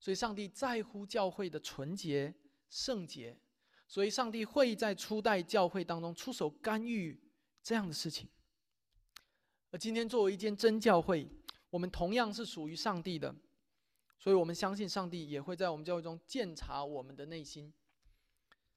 [0.00, 2.34] 所以上帝在乎教会的纯洁
[2.70, 3.38] 圣洁，
[3.86, 7.20] 所以上帝会在初代教会当中出手干预。
[7.62, 8.28] 这样的事情，
[9.72, 11.28] 而今天作为一间真教会，
[11.68, 13.34] 我们同样是属于上帝的，
[14.20, 17.74] 所以我们相信上帝也会在我们教会中鉴察我们的内心。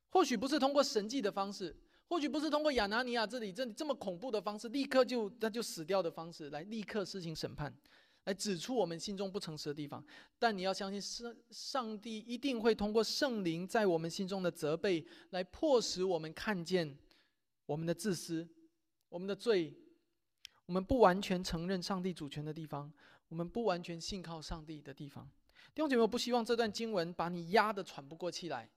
[0.09, 7.71] 或许不是通过神迹的方式，或许不是通过亚拿尼亚这里这这么恐怖的方式，立刻就他就死掉的方式来立刻施行审判，
[8.29, 10.05] 来指出我们心中不诚实的地方。
[10.37, 16.95] 但你要相信，上上帝一定会通过圣灵在我们心中的责备，来迫使我们看见
[17.65, 18.47] 我们的自私。
[19.09, 19.73] 我们的罪，
[20.67, 22.93] 我们不完全承认上帝主权的地方，
[23.27, 25.27] 我们不完全信靠上帝的地方。
[25.73, 28.69] 弟兄姐妹，我不希望这段经文把你压得喘不过气来。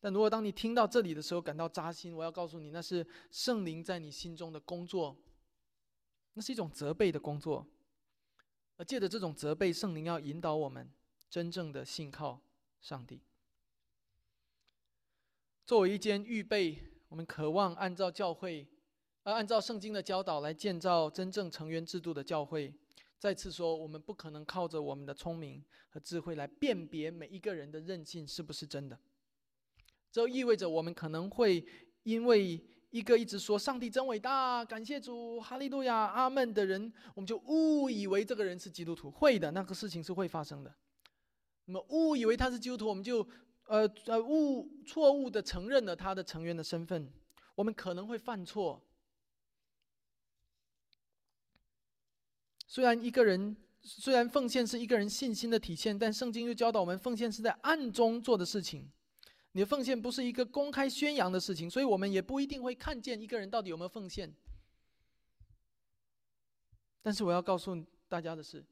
[0.00, 5.16] 但如果当你听到这里的时候感到扎心，我要告诉你，那是圣灵在你心中的工作，
[6.34, 7.66] 那是一种责备的工作。
[8.78, 10.90] 而借着这种责备，圣灵要引导我们
[11.28, 12.40] 真正的信靠
[12.80, 13.20] 上帝。
[15.66, 18.66] 作为一间预备，我们渴望按照教会。
[19.24, 22.72] 按照圣经的教导来建造真正成员制度的教会，
[23.18, 28.98] 再次说，我们不可能靠着我们的聪明和智慧来辨别每一个人的韧性是不是真的。
[30.10, 31.62] 这意味着我们可能会
[32.04, 32.58] 因为
[32.90, 39.10] 一个一直说上帝真伟大、感谢主、哈利路亚、阿门的人，我们就误以为这个人是基督徒。
[39.10, 40.74] 会的，那个事情是会发生的。
[41.66, 43.26] 那么误以为他是基督徒，我们就
[43.66, 47.12] 呃呃误错误的承认了他的成员的身份。
[47.54, 48.82] 我们可能会犯错。
[52.66, 58.90] 虽然一个人虽然奉献是一个人信心的体现，但圣经又教导我们，奉献是在暗中做的事情。
[59.58, 64.32] 你的奉献不是一个公开宣扬的事情，所以我们也不一定会看见一个人到底有没有奉献。
[67.02, 67.74] 但是我要告诉
[68.06, 68.64] 大家的是，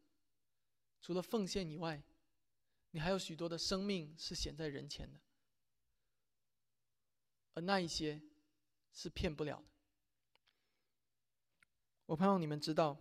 [1.02, 2.00] 除了奉献以外，
[2.92, 5.18] 你还有许多的生命是显在人前的，
[7.54, 8.22] 而那一些
[8.92, 9.64] 是骗不了的。
[12.04, 12.96] 我盼望你们知道，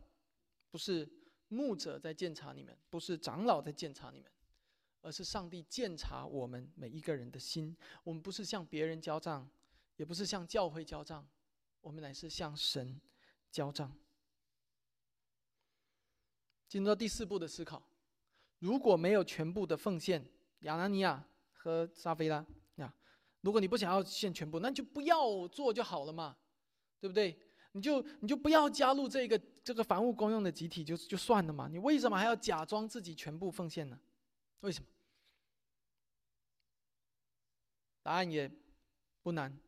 [0.72, 1.08] 不是
[1.50, 4.32] 牧者在监察你们，不是长老在监察你们。
[5.06, 7.78] 而是上帝鉴察我们每一个人的心。
[8.04, 9.48] 我们不是向别人交账，
[9.98, 11.24] 也不是向教会交账，
[11.80, 13.00] 我们乃是向神
[13.52, 13.96] 交账。
[16.68, 17.88] 进入到第四步的思考：
[18.58, 20.26] 如果没有全部的奉献，
[20.62, 22.44] 亚拿尼亚和撒菲拉
[22.78, 22.92] 呀，
[23.42, 26.36] 如果你不想要献全部，那就不要做就好了嘛，
[27.00, 27.40] 对不对？
[27.74, 31.68] 你就你就不要加入这个这个凡物公用的集体，就就算了嘛。
[31.68, 34.00] 你为什么还要假装自己全部奉献呢？
[34.62, 34.90] 为什么？
[38.06, 38.48] 答案也
[39.24, 39.60] 不难，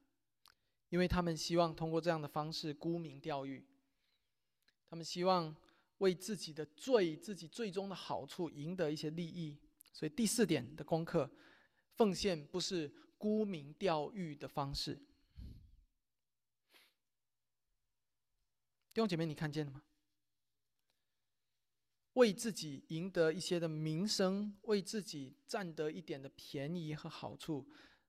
[0.89, 3.65] 因为他们希望通过这样的方式沽名钓誉，
[4.87, 5.55] 他们希望
[5.97, 9.57] 为自己的罪、自己最终的好处赢得一些利益。
[9.91, 11.27] 所以第四点的功课，
[11.95, 14.93] 奉献不是沽名钓誉的方式。
[18.93, 19.81] 弟兄姐妹，你看见了吗？
[22.13, 27.67] 为自己赢得一些的名声，为自己占得一点的便宜和好处。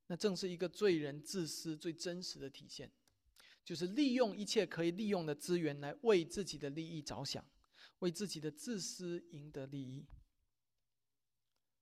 [0.09, 2.91] 那正是一个罪人自私最真实的体现，
[3.65, 7.45] 就是利用一切可以利用的资源来为自己的利益着想，
[7.99, 10.07] 为自己的自私赢得利益。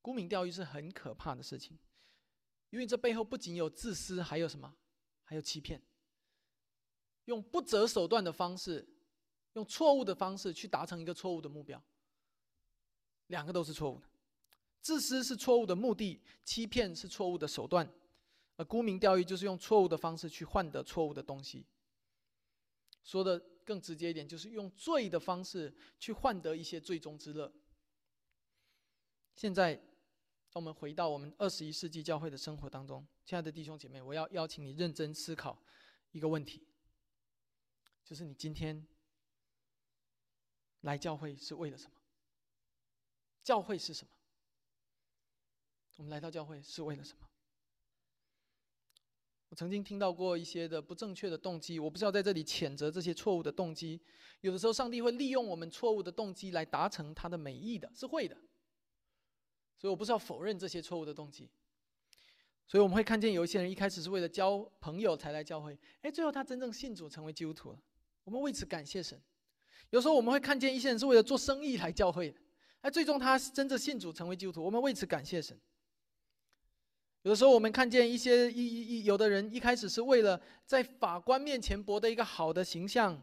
[0.02, 1.78] 沽名钓誉是很可怕的事情，
[2.70, 4.76] 因为这背后不仅有自私，还有什么？
[5.22, 5.82] 还有欺骗。
[7.24, 8.88] 用不择手段的方式，
[9.54, 11.82] 用错误的方式去达成一个错误的目标，
[13.28, 14.08] 两个都是错误的。
[14.80, 17.88] 自私是错误的目的，欺骗是错误的手段。
[18.56, 21.66] 而沽名钓誉就是用错误的方式去换得错误的东西。
[23.02, 27.52] 说的更直接一点，就是用罪的方式去换得一些最终之乐。
[29.36, 29.80] 现在，
[30.54, 35.62] 我们回到我们二十一世纪教会的生活当中，亲爱的弟兄姐妹，我要邀请你认真思考
[36.12, 36.66] 一个问题，
[38.02, 38.86] 就是你今天
[40.80, 42.00] 来教会是为了什么？
[43.44, 44.10] 教会是什么？
[45.98, 47.25] 我们来到教会是为了什么？
[49.48, 54.00] 我曾经听到过一些的不正确的动机，我不是要在这里谴责这些错误的动机。
[54.40, 58.37] 有的时候，上帝会利用我们错误的动机来达成他的美意的，是会的。
[59.78, 61.48] 所以我不是要否认这些错误的动机。
[62.66, 67.78] 所以我们会看见有一些人一开始是为了交朋友才来教会，哎，最后他真正信主成为基督徒了。
[68.24, 69.20] 我们为此感谢神。
[69.90, 72.40] 有时候我们会看见一些人是为了做生意来教会的，
[72.80, 75.56] 哎，最终他真正信主成为基督徒，我们为此感谢神。
[77.26, 83.20] 有的时候，我们看见一些一一一有的人一开始是为了在法官面前博得一个好的形象。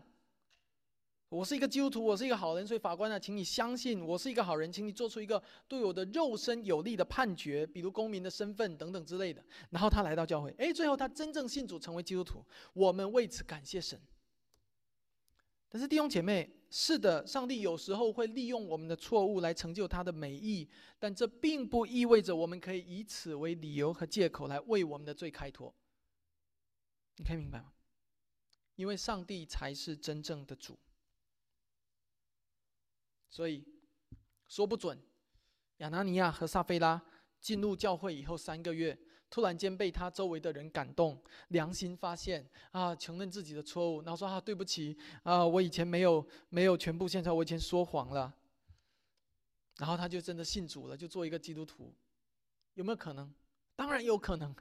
[1.30, 9.42] 我是一个基督徒，我是一个好人，所以法官呢，请你相信我是一个好人，请你做出一个对我的肉身有利的判决，比如公民的身份等等之类的。
[9.70, 13.98] 然后他来到教会，哎，最后他真正信主成为基督徒，我们为此感谢神。
[15.74, 25.74] 但是弟兄姐妹，是的，上帝有时候会利用我们的错误来成就他的美意，但这并不意味着我们可以以此为理由和借口来为我们的罪开脱。
[27.16, 27.74] 你可以明白吗？
[28.76, 30.78] 因为上帝才是真正的主，
[33.28, 33.66] 所以
[34.48, 34.96] 说不准
[35.78, 37.04] 亚拿尼亚和撒菲拉
[37.42, 38.96] 进入教会以后三个月。
[39.34, 48.32] 突然间被他周围的人感动，良心发现啊，承认自己的错误，然后说啊，对不起啊，我以前没有没有全部献出，我以前说谎了。
[49.78, 51.92] 然后他就真的信主了，就做一个基督徒，
[52.76, 53.34] 有没有可能？
[53.76, 54.56] 当然有可能。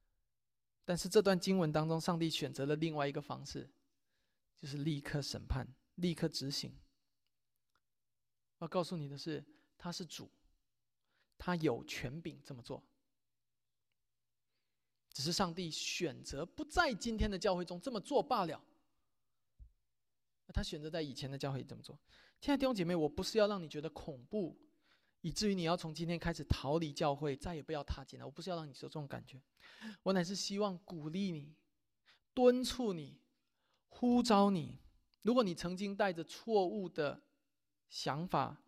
[0.86, 3.68] 但是这段经文当中，上帝选择了另外一个方式，
[4.58, 6.74] 就是立刻审判，立刻执行。
[8.60, 9.44] 要告诉你的是，
[9.76, 10.30] 他是主，
[11.36, 12.82] 他有权柄这么做。
[15.18, 18.62] 只是上帝选择不在今天的教会中这么做罢了。
[20.54, 21.98] 他选择在以前的教会这么做。
[22.40, 24.56] 亲爱的弟兄姐妹，我不是要让你觉得恐怖，
[25.22, 28.24] 以至于你要从今天开始逃离教会，再也不要踏进来。
[28.24, 29.42] 我不是要让你有这种感觉，
[30.04, 31.52] 我乃是希望鼓励你、
[32.32, 33.20] 敦促你、
[33.88, 34.78] 呼召你。
[35.22, 37.20] 如果你曾经带着错误的
[37.88, 38.62] 想法，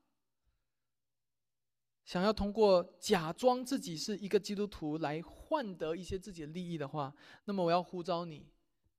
[2.11, 8.49] 想要通过假装自己是一个基督徒来换得一些自己的利益的话，那么我要呼召你，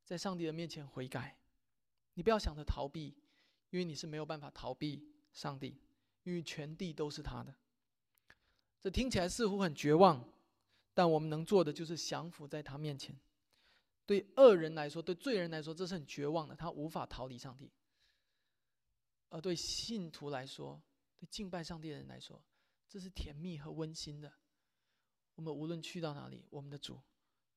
[0.05, 1.37] 在上帝的面前悔改。
[2.13, 3.13] 你不要想着逃避，
[3.69, 5.77] 因为你是没有办法逃避上帝，
[6.23, 7.53] 因为全地都是他的。
[8.79, 10.25] 这听起来似乎很绝望，
[10.93, 13.13] 但我们能做的就是降服在他面前。
[14.05, 17.67] 对恶人来说，对罪人来说，这是很绝望的，他无法逃离上帝；
[19.27, 20.81] 而对信徒来说，
[21.19, 22.41] 对敬拜上帝的人来说，
[22.91, 24.29] 这是甜蜜和温馨的。
[25.35, 26.99] 我们无论去到哪里，我们的主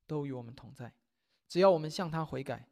[0.07, 0.95] 都与我们同在。
[1.49, 2.69] 只要我们向他悔改，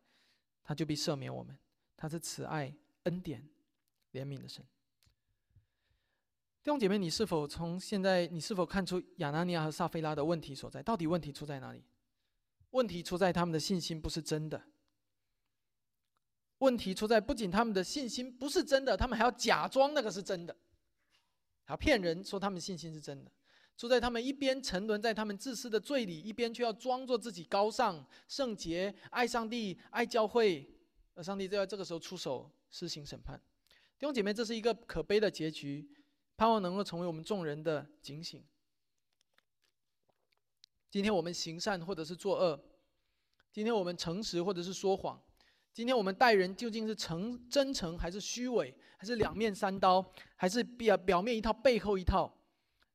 [0.63, 1.59] 他就必赦免我们。
[1.97, 3.49] 他是慈爱、恩典、
[4.13, 4.65] 怜悯的神。
[6.63, 10.81] 弟兄姐妹，你是否从现在，你是否看出亚拿尼亚和撒菲拉的问题所在？
[10.81, 11.83] 到底问题出在哪里？
[12.71, 14.63] 问题出在他们的信心不是真的。
[16.59, 20.57] 问题出在不仅他们的信心不是真的，他们还要假装那个是真的，
[21.65, 23.31] 还要骗人说他们信心是真的。
[23.77, 30.69] 出在他们一边沉沦在他们自私的罪里，一边却要装作自己高尚、圣洁、爱上帝、爱教会，
[31.15, 33.41] 而上帝就在这个时候出手施行审判。
[33.99, 35.89] 弟兄姐妹，这是一个可悲的结局。
[36.37, 38.45] 盼望能够成为我们众人的警醒。
[40.91, 42.61] 今天我们行善或者是作恶，
[43.53, 45.23] 今天我们诚实或者是说谎，
[45.75, 50.05] 今天我们待人究竟是诚真诚还是虚伪，还是两面三刀，
[50.37, 52.31] 还是表表面一套背后一套？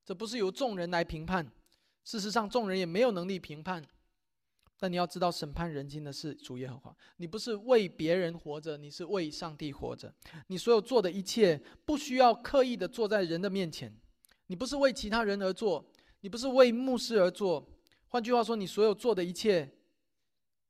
[0.06, 1.52] 这不是由众人来评判，
[2.04, 3.84] 事实上众人也没有能力评判。
[4.80, 6.96] 但你要知道，审判人心的是主耶和华。
[7.18, 10.14] 你不是为别人活着，你是为上帝活着。
[10.46, 13.92] 你所有做的一切，不需要刻意的坐在人的面前。
[14.46, 15.84] 你不是为其他人而做，
[16.20, 17.68] 你不是为牧师而做。
[18.10, 19.68] 换句话说，你所有做的一切，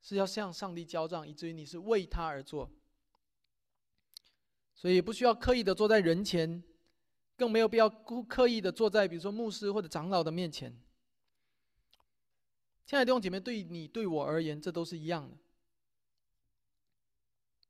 [0.02, 2.72] 是要向上帝交账，以至于你是为他而做。
[4.74, 6.64] 所以不需要刻意的坐在人前，
[7.36, 10.72] 更没有必要刻意的坐在比如说牧师或者长老的面前。
[12.86, 15.38] 亲爱的弟兄姐妹，对你对我而言，这都是一样的。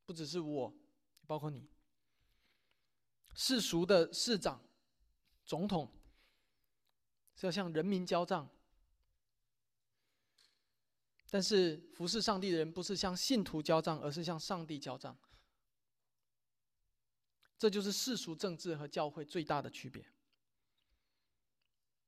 [0.06, 0.74] 不只是我，
[1.26, 1.68] 包括你。
[3.34, 4.62] 世俗的市长、
[5.46, 5.92] 总统
[7.36, 8.50] 是要向人民交账，
[11.30, 15.18] 但是服侍上帝的人不是向信徒交账，而是向上帝交账。
[17.58, 20.06] 这就是世俗政治和教会最大的区别。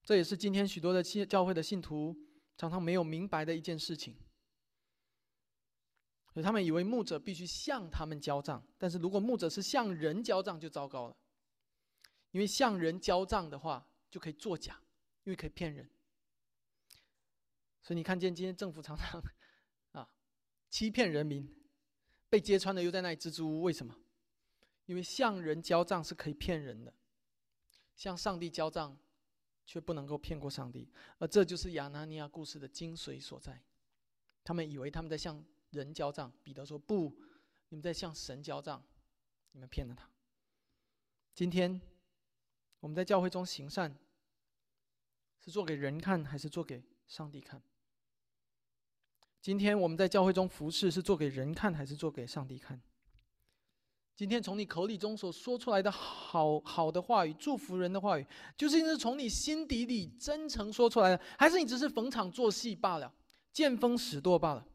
[0.03, 2.15] 这也是今天许多的信教会的信徒。
[2.57, 4.17] 常常没有明白的一件事情，
[6.33, 11.15] 所以他们以为牧者必须向他们交账，但是如果牧者是向人交账，就糟糕了。
[12.31, 14.77] 因为向人交账的话，就可以作假，
[15.23, 15.89] 因为可以骗人。
[17.81, 19.23] 所以你看见今天政府常常
[19.91, 20.09] 啊
[20.69, 21.47] 欺骗人民，
[22.29, 23.95] 被揭穿的又在那里支支吾吾，为什么？
[24.85, 26.93] 因为向人交账是可以骗人的，
[27.95, 28.97] 向上帝交账。
[29.71, 33.61] 却不能够骗过上帝，而这就是亚拿尼亚故事的精髓所在。
[34.43, 37.15] 他们以为他们在向人交账，彼得说：“不，
[37.67, 38.83] 你们在向神交账，
[39.51, 40.09] 你们骗了他。”
[41.35, 41.79] 今天
[42.79, 43.95] 我们在教会中行善，
[45.39, 47.61] 是做给人看还是做给上帝看？
[49.41, 52.79] 今天我们在教会中服侍，是做给人看还是做给上帝看？
[54.15, 63.11] 今天从你口里中所说出来的好好的话语，祝福人的话语，究竟是从你心底里真诚说出来的，还是你只是逢场作戏罢了，
[63.51, 64.67] 见风使舵罢了？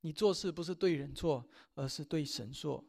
[0.00, 2.82] 你做事不是对人做，而是对神说；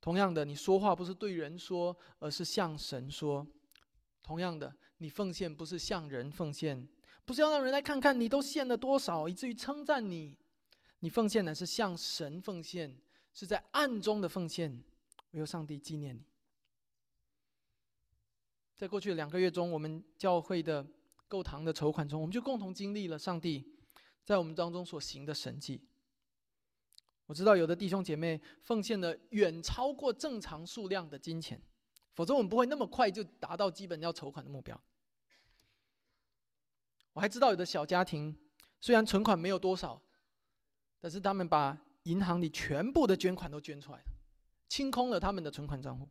[0.00, 3.46] 同样的，你说话不是对人说，而是向神说；
[4.24, 6.88] 同样的，你奉献不是向人奉献，
[7.24, 10.36] 不是要让人来看看你都献了多少，以至于称赞你。
[11.00, 13.00] 你奉献的是向神奉献。
[13.34, 14.70] 是在暗中的奉献，
[15.30, 16.22] 唯有上帝纪念你。
[18.76, 20.86] 在过去两个月中，我们教会的
[21.28, 23.64] 购堂的筹款中，我们就共同经历了上帝
[24.22, 25.80] 在我们当中所行的神迹。
[27.24, 31.58] 我知道有的弟兄姐妹奉献了远超过正常数量的金钱，
[32.12, 34.78] 否则我们不会那么快就达到基本要筹款的目标。
[37.12, 38.36] 我还知道有的小家庭
[38.80, 40.02] 虽然存款没有多少，
[41.00, 41.78] 但是他们把。
[42.06, 44.04] 银行里全部的捐款都捐出来了，
[44.68, 46.08] 清空了他们的存款账户。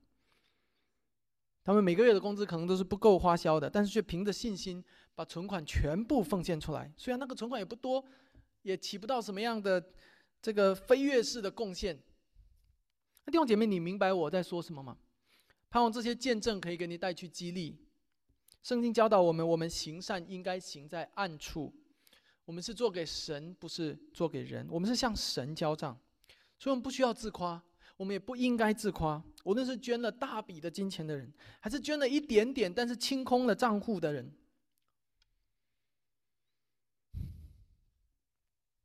[1.66, 4.82] 他们每个月的工资可能都是不够花销的，但是却凭着信心
[5.16, 6.90] 把存款全部奉献出来。
[6.96, 8.02] 虽然那个存款也不多，
[8.62, 9.86] 也起不到什么样的
[10.42, 12.02] 这个飞跃式的贡献。
[13.26, 14.98] 那弟兄姐妹，你明白我在说什么吗？
[15.70, 17.78] 盼望这些见证可以给你带去激励。
[18.64, 21.74] 圣经教导我们，我们行善应该行在暗处。
[22.46, 24.68] 我们是做给神，不是做给人。
[24.70, 25.98] 我们是向神交账，
[26.60, 27.64] 所以我们不需要自夸，
[27.96, 29.24] 我们也不应该自夸。
[29.46, 34.32] 无论是捐了大笔的金钱的人，还是捐了一点点但是清空了账户的人，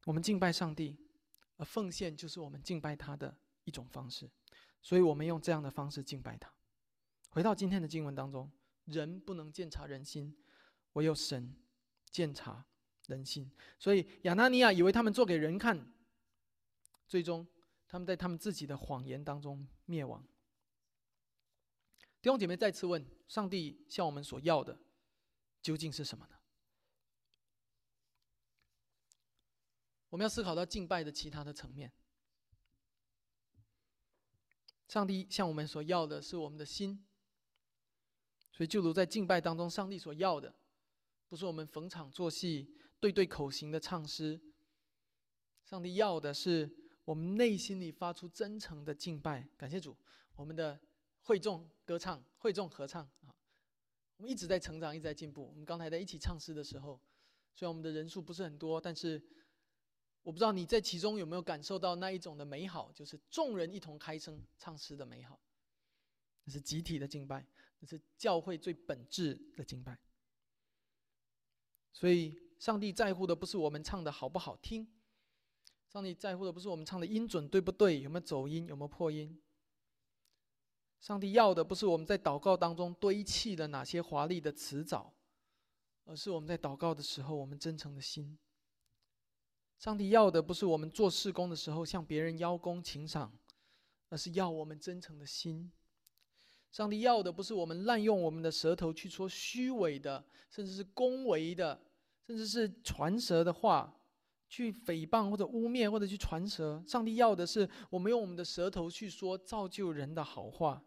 [0.04, 0.96] 我们敬拜上帝，
[1.56, 4.30] 而奉献就是我们敬拜他的一种方式。
[4.80, 6.48] 所以我们用这样的方式敬拜他。
[7.30, 8.48] 回到今天的经文当中，
[8.86, 10.36] 人不能鉴察人心，
[10.94, 11.54] 唯有神。
[12.10, 12.64] 鉴察
[13.08, 13.52] 人心。
[13.78, 15.92] 所以亚拿尼亚以为他们做给人看，
[17.06, 17.46] 最终
[17.86, 20.26] 他们在他们自己的谎言当中灭亡。
[22.22, 24.78] 弟兄姐妹再次问：上帝向我们所要的
[25.60, 26.36] 究竟是什么呢？
[30.08, 31.92] 我们要思考到敬拜的其他的层面。
[34.88, 37.06] 上帝向我们所要的是我们的心，
[38.56, 40.54] 所以就如在敬拜当中，上帝所要的
[41.28, 44.40] 不是我们逢场作戏、对对口型的唱诗，
[45.62, 49.46] 上帝要的是我们内心里发出真诚的敬拜。
[49.58, 49.94] 感谢主，
[50.34, 50.80] 我们的
[51.24, 53.34] 会众歌唱、会众合唱啊，
[54.16, 55.46] 我们一直在成长，一直在进步。
[55.46, 56.98] 我们刚才在一起唱诗的时候，
[57.54, 59.22] 虽然我们的人数不是很多，但是。
[60.22, 65.40] 我不知道你在其中有没有感受到那一种的美好，就是众人一同开声唱诗的美好。
[66.42, 67.46] 那是集体的敬拜，
[67.80, 69.98] 那是教会最本质的敬拜。
[71.92, 74.86] 所以，上帝在乎的不是我们唱的好不好听，
[75.88, 79.42] 上帝在乎的不是我们唱的音准对不对，有没有走音，有没有破音。
[81.00, 85.14] 上帝要的不是我们在祷告当中堆砌了哪些华丽的词藻，
[86.04, 88.38] 而是我们在祷告的时候，我们真诚的心。
[89.78, 93.38] 上帝要的不是我们做事工的时候向别人邀功请赏，
[94.08, 95.70] 而是要我们真诚的心。
[96.76, 101.80] 上帝要的不是我们滥用我们的舌头去说虚伪的，甚至是恭维的，
[102.26, 103.98] 甚至是传舌的话，
[104.46, 106.84] 去诽谤或者污蔑或者去传舌。
[106.86, 110.84] 上帝要的是我们用我们的舌头去说造就人的好话。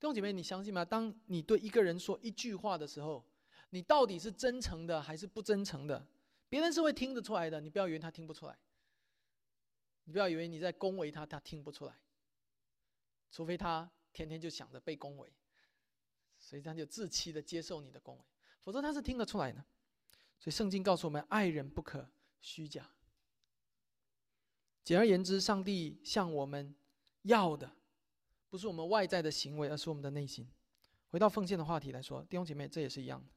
[0.00, 0.84] 弟兄姐妹，你相信吗？
[0.84, 3.24] 当你对一个人说一句话的时候，
[3.68, 6.04] 你到底是真诚的还是不真诚的？
[6.48, 8.58] 别人是会听得出来的，你不要以为他听不出来。
[10.02, 11.94] 你不要以为你在恭维他，他听不出来。
[13.30, 15.32] 除非他天天就想着被恭维，
[16.38, 18.24] 所以他就自欺的接受你的恭维，
[18.60, 19.64] 否则他是听得出来的。
[20.38, 22.08] 所以圣经告诉我们，爱人不可
[22.40, 22.90] 虚假。
[24.82, 26.74] 简而言之，上帝向我们
[27.22, 27.70] 要的，
[28.48, 30.48] 不是我们外在的行为，而是我们的内心。
[31.08, 33.28] 回到奉献的话题来说，弟兄姐妹，这也是一样的。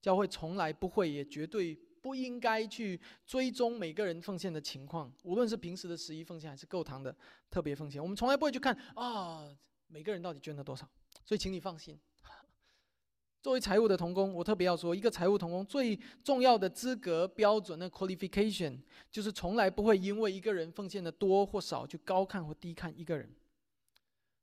[0.00, 1.78] 教会从来不会，也绝对。
[2.02, 7.12] 不应该去追踪每个人奉献的情况，无论是平时的十一奉献还是购堂的
[7.50, 10.88] 特别奉献，我们从来不会去看啊，每个人到底捐了多少。
[11.24, 11.98] 所以，请你放心。
[13.42, 18.78] 作为财务的童工，我特别要说，一个财务童工最重要的资格标准的 qualification，
[19.10, 23.28] 就是从来不会因为一个人奉献的多或少，就高看或低看一个人。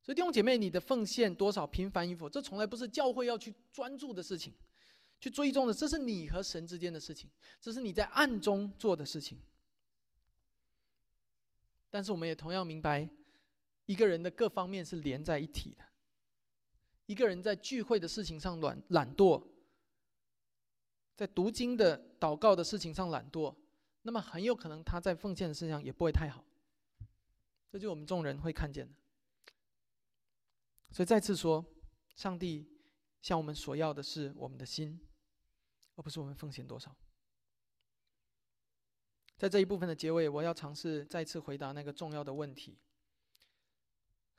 [0.01, 4.53] 所以，弟兄姐妹，你的奉献多少频繁与否，这从来不是教会要去专注的事情。
[5.19, 7.29] 去追踪的，这是你和神之间的事情，
[7.61, 9.39] 这是你在暗中做的事情。
[11.89, 13.07] 但是我们也同样明白，
[13.85, 15.83] 一个人的各方面是连在一起的。
[17.05, 19.45] 一个人在聚会的事情上懒懒惰，
[21.15, 23.55] 在读经的祷告的事情上懒惰，
[24.03, 26.43] 那么很有可能他在奉献的事情上也不会太好。
[27.71, 28.93] 这就我们众人会看见的。
[30.91, 31.65] 所以再次说，
[32.15, 32.69] 上帝
[33.21, 34.99] 向我们所要的是我们的心。
[35.95, 36.95] 而不是我们奉献多少。
[39.37, 42.79] 在这一部分的结尾，我要尝试再次回答那个重要的问题。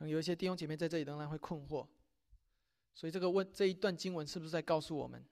[0.08, 1.86] 有一些弟兄姐妹在这里仍然会困惑，
[2.94, 5.24] 所以这个问这一段经文是不是在告诉我们，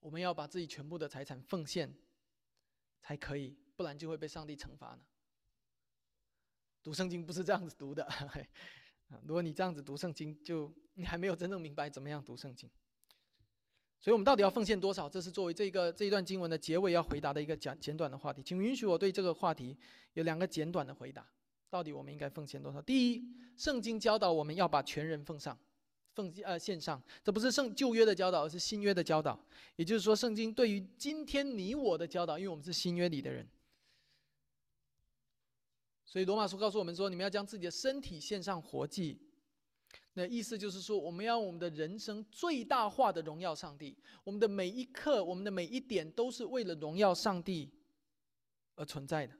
[0.00, 1.94] 我们要把自己全部的财产奉献
[3.00, 5.00] 才可以，不然就会被上帝惩罚呢？
[6.82, 8.06] 读圣经不是这样子读的。
[9.24, 12.68] 如果你这样子读圣经，就你还没有真正明白怎么样读圣经。
[14.00, 15.08] 所以，我们到底要奉献多少？
[15.08, 18.42] 这是作为这个这一段经文的结尾要回答的一个简简短的话题。
[18.42, 19.78] 请允许我对这个话题
[20.12, 21.26] 有两个简短的回答：
[21.74, 22.80] 到底我们应该奉献多少？
[22.82, 25.58] 第一，圣经教导我们要把全人奉上，
[26.12, 27.02] 奉呃献上。
[27.24, 29.36] 这不是圣旧约的教导，而是新约的教导。
[29.74, 33.44] 也就是说，圣经对于今天你我的教导，因为我们是新约里的人，
[36.04, 39.18] 所以罗马书告诉我们说，你们要将自己的身体献上活祭。
[40.12, 47.68] 那意思就是说，我们要我们的人生最大化的荣耀上帝，我们的每一刻，我们的每一点，都是为了荣耀上帝
[48.76, 49.34] 而存在的。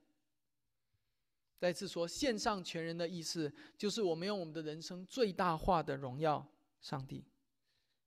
[1.57, 6.47] 再次说，献上全人的意思，就是我们用我们的人生最大化的荣耀
[6.81, 7.25] 上帝，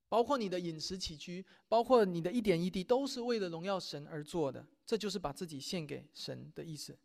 [0.09, 4.65] 包括你的饮食起居，包括你的一点一滴，都是为了荣耀神而做的。
[4.85, 6.97] 这就是把自己献给神的意思。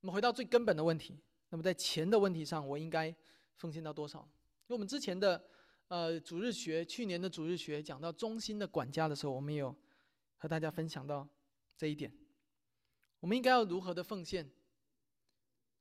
[0.00, 1.18] 我们回到最根本的问题，
[1.50, 3.14] 那么在钱的问题上，我应该
[3.56, 4.20] 奉献到多少？
[4.66, 5.42] 因为我们之前的，
[5.88, 9.74] 呃，主日学，去年的主日学讲到中心的管家的时候，我们有
[10.36, 11.26] 和大家分享到
[11.76, 12.12] 这一点。
[13.20, 14.50] 我们应该要如何的奉献？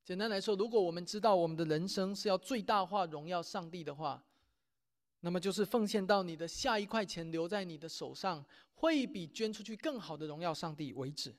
[0.04, 4.24] 简单来说，如果我们知道我们的人生是要最大化荣耀上帝的话，
[5.22, 8.45] 那么就是奉献到你的下一块钱留在你的手上，
[8.76, 11.34] 会比捐出去更好的荣耀上帝为止。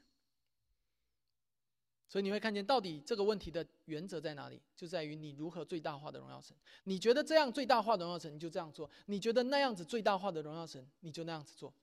[2.09, 4.63] 所以你会看见，到底这个问题的原则在哪里？
[4.75, 6.57] 就在于你如何最大化的荣耀神。
[6.85, 11.75] 你觉得这样最大化的荣耀神，你就这样做；你觉得那样子最大化的荣耀神，你就那样子做。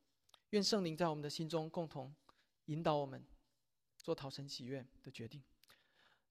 [0.51, 2.11] 愿圣灵在我们的心中共同
[2.65, 3.23] 引导我们，
[4.01, 5.43] 做讨神喜悦的决定。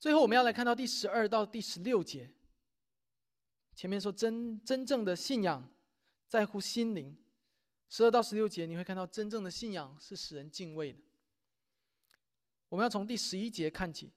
[0.01, 2.31] 最后，我们要来看到第十二到第十六节。
[3.75, 5.71] 前面说真真正的信仰
[6.27, 7.15] 在乎心灵，
[7.91, 10.99] 十二到十六节你会看到真正的信仰是使人敬畏的。
[12.71, 14.11] 我们要从第十一节看起，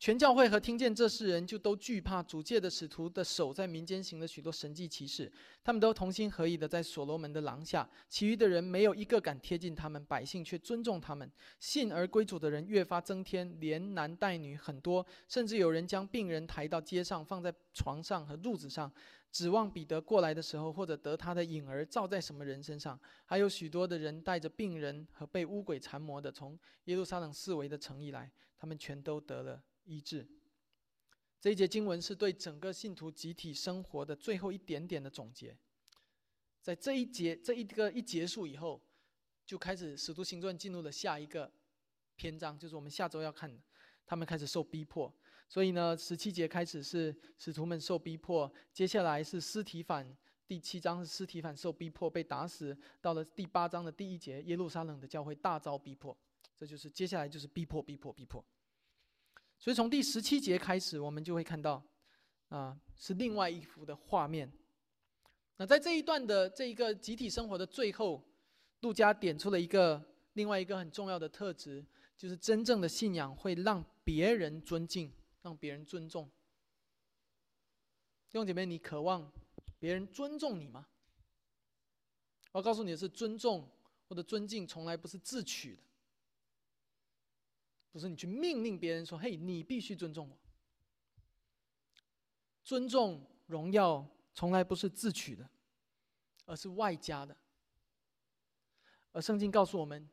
[0.00, 5.30] 全教会和听见这世人就都惧怕主界的使徒的手在民间行了许多神迹奇事，
[5.62, 18.90] 他们都同心合意的在所罗门的廊下，其余的人没有一个敢贴近他们，百姓却尊重他们，信而归主的人越发增添，连男带女很多，甚至有人将病人抬到街上，放在床上和褥子上。
[19.30, 22.98] 指望彼得过来的时候，或者得他的影儿照在什么人身上。
[23.26, 30.26] 还有许多的人带着病人和被污鬼缠磨的，从耶路撒冷四围的城邑来，他们全都得了医治。
[31.40, 35.56] 这一节经文是对整个信徒集体生活的最后一点点的总结。
[36.62, 38.80] 在这一节这一个一结束以后，
[39.44, 41.50] 就开始使徒行传进入了下一个
[42.14, 43.60] 篇章，就是我们下周要看的，
[44.06, 45.12] 他们开始受逼迫。
[45.48, 50.16] 所以呢，十七节开始是使徒们受逼迫，接下来是尸体反，
[50.46, 56.16] 第七章是尸体反受逼迫被打死，到了第八章的第一节，耶路撒冷的教会大遭逼迫，
[56.54, 58.44] 这就是接下来就是逼迫逼迫逼迫。
[59.60, 61.80] 所以从第十七节开始，我们就会看到，
[62.48, 64.50] 啊，是另外一幅的画面。
[65.56, 68.26] 那在这一段的这一个集体生活的最后，
[68.80, 70.02] 陆家点出了一个
[70.32, 71.86] 另外一个很重要的特质，
[72.16, 75.12] 就是真正的信仰会让别人尊敬。
[75.42, 76.26] 让别人尊重，
[78.28, 79.32] 弟兄姐妹，你渴望
[79.78, 80.86] 别人尊重你吗？
[82.52, 83.66] 我告诉你的是，尊重
[84.06, 85.82] 或者尊敬从来不是自取的，
[87.90, 90.38] 不是你去命令别人说：“嘿，你必须尊重我。”
[92.62, 95.48] 尊重、荣耀从来不是自取的，
[96.44, 97.36] 而是外加的。
[99.12, 100.08] 而圣经告诉我们，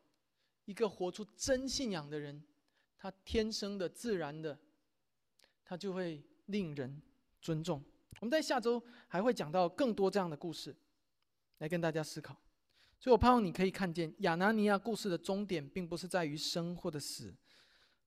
[0.64, 2.42] 一个活出真信仰的人，
[2.96, 4.58] 他天生的、自然的。
[5.64, 7.02] 他就会令人
[7.42, 7.84] 尊重。
[8.20, 10.74] 我们在下周还会讲到更多这样的故事，
[11.58, 12.34] 来跟大家思考。
[12.98, 17.34] 所以我盼望你可以看见亚拿尼亚故事的终点，并不是在于生或者死，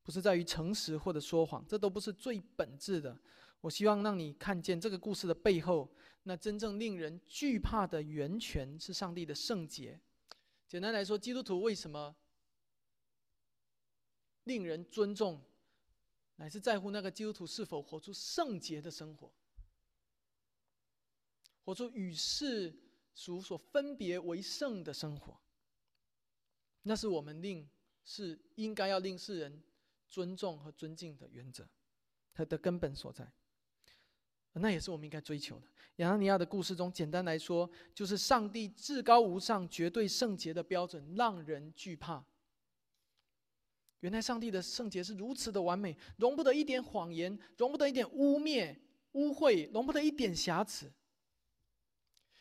[0.03, 3.17] 不是在于诚实或者说谎，这都不是最本质的。
[3.61, 5.89] 我希望让你看见这个故事的背后，
[6.23, 9.99] 那真正令人惧怕的源泉是上帝的圣洁。
[10.67, 12.15] 简单来说，基督徒为什么
[14.45, 15.41] 令人尊重？
[16.37, 19.31] 乃是在乎那个基督徒是否活出圣洁的生活，
[21.63, 22.73] 活出与世
[23.13, 25.39] 俗所分别为圣的生活。
[26.81, 27.69] 那是我们令
[28.03, 29.61] 是应该要令世人
[30.11, 31.67] 尊重和尊敬的原则，
[32.33, 33.27] 它的根本所在。
[34.53, 35.67] 那也是我们应该追求的。
[35.95, 42.23] 亚当尼亚的故事中，简单来说，就是上帝至高无上、绝对圣洁的标准让人惧怕。
[44.01, 48.75] 原来上帝的圣洁是如此的完美，容不得一点谎言，容不得一点污蔑、
[49.13, 50.91] 污秽，容不得一点瑕疵。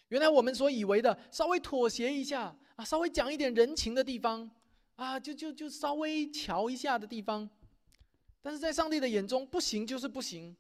[0.08, 4.50] 原来我们所以为的稍微妥协一下啊，稍微讲一点人情的地方
[4.96, 7.48] 啊，就就就稍微瞧一下的地方，
[8.42, 10.56] 但是在上帝的眼中，不行就是不行。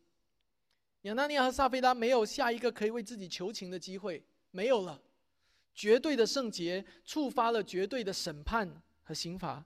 [1.02, 5.00] 亚纳尼亚和撒菲拉没有下一个可以为自己求情的机会，没有了。
[5.74, 9.64] 绝对的圣洁触发了绝对的审判和刑罚。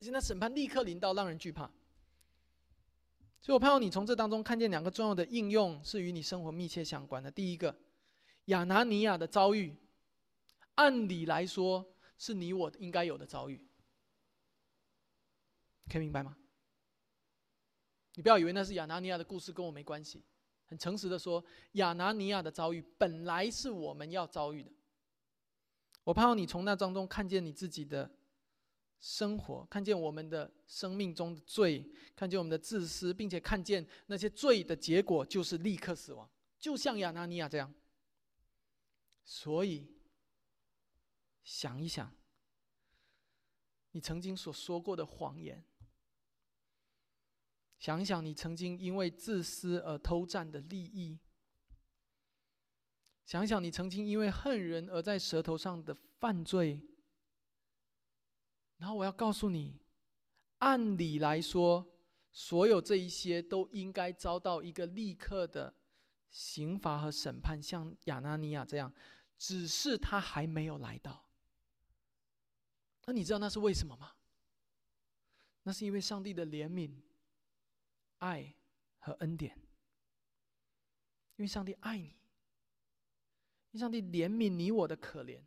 [0.00, 1.70] 现在审判立刻临到，让人惧怕。
[3.42, 7.30] 所以我盼望你从这当中看见两个重要的应用，是与你生活密切相关的。
[7.30, 7.78] 第一个，
[8.46, 9.76] 亚拿尼亚的遭遇，
[10.76, 11.86] 按理来说
[12.16, 13.60] 是你我应该有的遭遇，
[15.90, 16.36] 可以明白吗？
[18.14, 20.24] 你不要以为那是亚拿尼亚的故事，跟我没关系。
[20.66, 24.70] 很诚实的说，亚拿尼亚的遭遇本来是我们要遭遇的。
[26.04, 28.10] 我盼望你从那当中看见你自己的。
[29.02, 37.72] 生活看见我们的生命中的罪，看见我们的自私，并且看见那些罪的结果就是立刻死亡，就像亚纳尼亚这样。
[39.24, 39.90] 所以，
[41.42, 42.14] 想一想，
[43.92, 45.64] 你曾经所说过的谎言，
[47.80, 51.18] 想一想你曾经因为自私而偷占的利益，
[53.24, 56.86] 想想你曾经因为恨人而在舌头上的犯罪。
[58.76, 59.80] 然后我要告诉你，
[60.58, 61.90] 按理来说，
[62.30, 65.74] 所有这一些都应该遭到一个立刻的
[66.28, 68.92] 刑罚和审判，像亚纳尼亚这样，
[69.38, 71.26] 只是他还没有来到。
[73.06, 74.12] 那你知道那是为什么吗？
[75.62, 76.94] 那是因为上帝的怜悯、
[78.20, 78.54] 爱
[78.98, 79.54] 和恩典。
[81.36, 82.14] 因为上帝爱你，
[83.72, 85.40] 因上帝怜悯你我的可怜，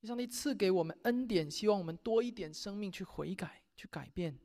[0.00, 4.38] 因上帝赐给我们恩典，希望我们多一点生命去悔改、去改变。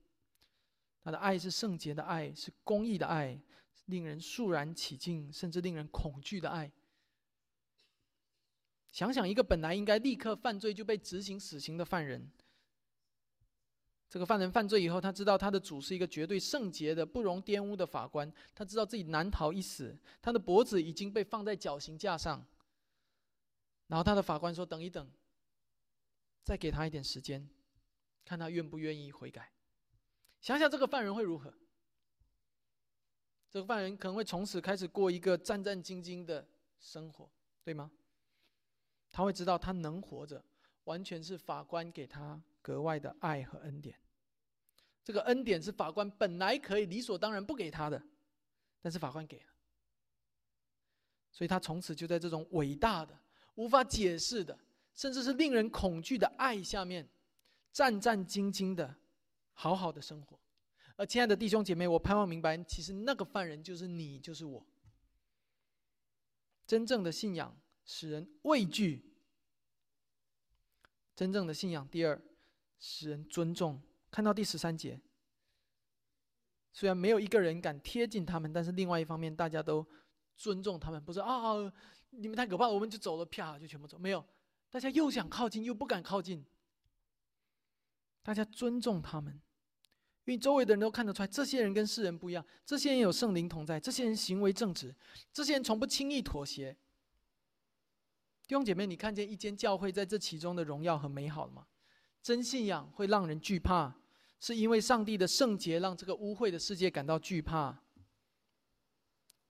[1.03, 3.41] 他的爱是圣洁的爱，是公义的爱，
[3.85, 6.71] 令人肃然起敬，甚至令人恐惧的爱。
[8.91, 12.31] 想想一个本来应该立刻犯罪就被执行死刑的犯人，
[14.13, 22.45] 这个犯人犯罪以后，他知道他的主是一个绝对圣洁的、不容玷污的法官，他知道自己难逃一死，他的脖子已经被放在绞刑架上。
[23.87, 25.09] 然后他的法官说：“等一等，
[26.43, 27.49] 再给他一点时间，
[28.23, 29.51] 看他愿不愿意悔改。”
[30.41, 31.51] 想想这个犯人会如何？
[33.49, 36.47] 这个犯人可能会从此开始过一个战战兢兢的
[36.79, 37.27] 生活，
[37.63, 37.89] 对吗？
[39.11, 40.45] 他会知道，他能活着，
[40.83, 43.95] 完全是法官给他格外的爱和恩典。
[45.03, 48.01] 这个恩典是法官本来可以理所当然不给他的，
[48.81, 49.53] 但是法官给了，
[51.31, 53.15] 所以他从此就在这种伟大的、
[53.53, 54.57] 无法解释的，
[54.95, 57.07] 甚至是令人恐惧的爱下面，
[57.71, 58.95] 战战兢兢的，
[59.53, 60.39] 好好的生活。
[60.95, 64.65] 而亲爱的弟兄姐妹，我盼望明白，其实那个犯人就是你，就是我。
[66.65, 67.55] 真正的信仰。
[67.85, 69.13] 使人畏惧，
[71.13, 71.85] 真正的信仰。
[71.89, 72.17] 第二，
[72.85, 73.81] 使人尊重。
[74.11, 74.99] 看到第十三节，
[76.73, 79.87] 虽然没有一个人敢贴近他们，但是另外一方面，大家都
[80.35, 81.01] 尊重他们。
[81.01, 81.53] 不是啊，
[82.09, 83.97] 你们太可怕，我们就走了，啪就全部走。
[83.97, 84.23] 没有，
[84.69, 86.45] 大家又想靠近，又不敢靠近。
[88.21, 89.33] 大家尊重他们，
[90.25, 92.45] 因为周围的人都看得出来，这些人跟世人不一样。
[92.65, 94.93] 这些人有圣灵同在，这些人行为正直，
[95.31, 96.75] 这些人从不轻易妥协。
[98.45, 101.65] 弟兄姐妹，你看见一间教会在这其中的荣耀和美好了吗？
[102.23, 103.93] 真信仰会让人惧怕，
[104.39, 107.77] 是因为上帝的圣洁让这个污秽的世界感到惧怕。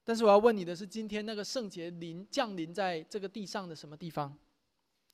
[0.03, 4.37] 但是我要问你的是，今天那个圣洁临降临在这个地上的什么地方，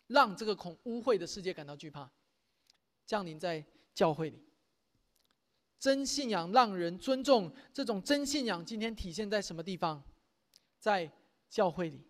[0.08, 2.10] 让这个恐污秽的世界感到惧怕？
[3.06, 4.42] 降临在教会里。
[5.78, 10.02] 真信仰让人尊重，这种真信仰今天体现在什么地方？
[10.80, 11.12] 在
[11.50, 12.02] 教会里。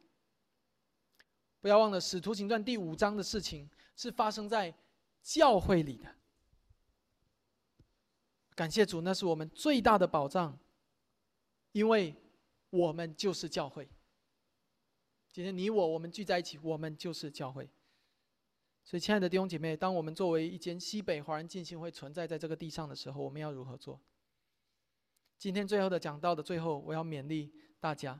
[1.59, 4.73] 不要忘了《使徒行传》第五章的事情是发生在
[5.21, 6.15] 教会里的。
[8.55, 10.57] 感谢主，那是我们最大的保障，
[11.71, 12.13] 因为
[12.69, 13.87] 我们就是教会。
[15.31, 17.69] 今天你我我们聚在一起，我们就是教会。
[18.83, 24.01] 所以，亲爱的弟兄姐妹，当我们作为一间西北华人进信会存在在这个地上的时候，我们要如何做？
[25.37, 28.19] 今天最后的讲到的最后，我要勉励大家。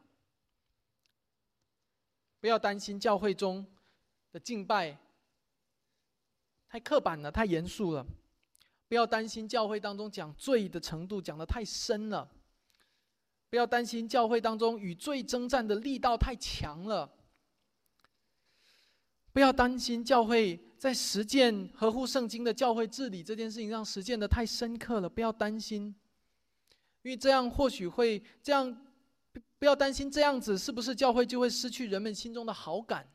[2.40, 3.66] 不要担心教会中
[4.32, 4.98] 的敬拜
[6.70, 8.06] 太刻板了、太严肃了；
[8.88, 12.30] 不要担心教会当中讲罪的程度讲的太深了；
[13.50, 17.10] 不要担心教会当中与罪征战的力道太强了；
[19.34, 25.10] 不要担心教会在实践合乎圣经的教会治理这件事情上实践的太深刻了。
[25.10, 25.96] 不要担心，
[27.02, 28.86] 因为这样或许会这样。
[29.58, 33.06] 不要担心这样子是不是教会就会失去人们心中的好感，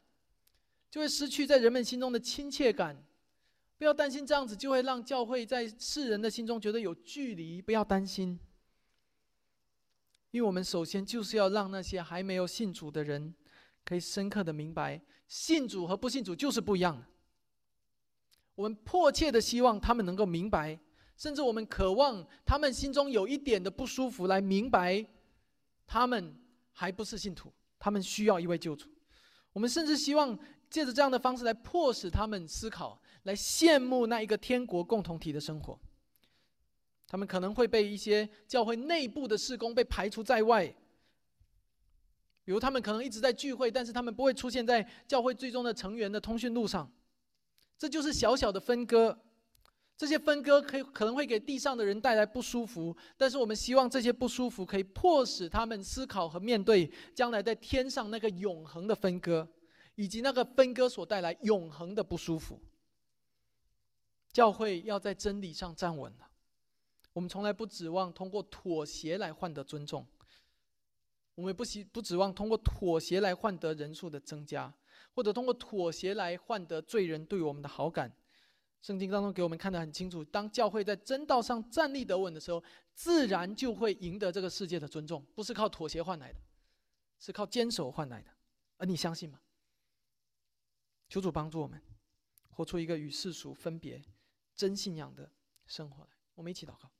[0.90, 3.02] 就会失去在人们心中的亲切感。
[3.76, 7.60] 不要担心这样子就会让教会在世人的心中觉得有距离。
[7.60, 8.38] 不要担心，
[10.30, 13.34] 因为我们首先就是要让那些还没有信主的人，
[13.84, 17.06] 可以深刻的明白，信主和不信主就是不一样的。
[18.54, 20.78] 我们迫切的希望他们能够明白，
[21.16, 25.04] 甚至我们渴望他们心中有一点的不舒服来明白。
[25.86, 26.34] 他们
[26.72, 28.88] 还不是信徒，他们需要一位救主。
[29.52, 30.38] 我们甚至希望
[30.70, 35.78] 借着这样的方式来迫使他们思考，来羡慕那一个天国共同体的生活。
[37.06, 40.66] 他们可能会被一些教会内部的事工被排除在外，
[42.44, 46.90] 比如他们可能一直在聚会，但是他们不会出现在教会最终的成员的通讯录上。
[47.78, 49.18] 这就是小小的分割。
[49.96, 59.48] 这些分割可以可能会给地上的人带来不舒服，但是我们希望这些不舒服可以迫使他们思考和面对将来在天上那个永恒的分割，
[59.94, 62.60] 以及那个分割所带来永恒的不舒服。
[64.34, 66.28] 教会要在真理上站稳了，
[67.12, 70.04] 我们从来不指望通过妥协来换得尊重，
[71.36, 74.74] 我们不希不指望通过妥协来换得人数的增加，
[75.14, 78.12] 或者通过妥协来换得罪人对我们的好感。
[78.82, 82.60] 圣经当中给我们看得很清楚，当教会在真道上站立得稳的时候，
[82.92, 86.40] 自然就会赢得这个世界的尊重，不是靠妥协换来的，
[87.20, 88.30] 是靠坚守换来的。
[88.78, 89.40] 而你相信吗？
[91.08, 91.80] 求主帮助我们，
[92.50, 94.02] 活出一个与世俗分别、
[94.54, 95.32] 真信仰的
[95.66, 96.10] 生活来。
[96.34, 96.90] 我们一起祷告。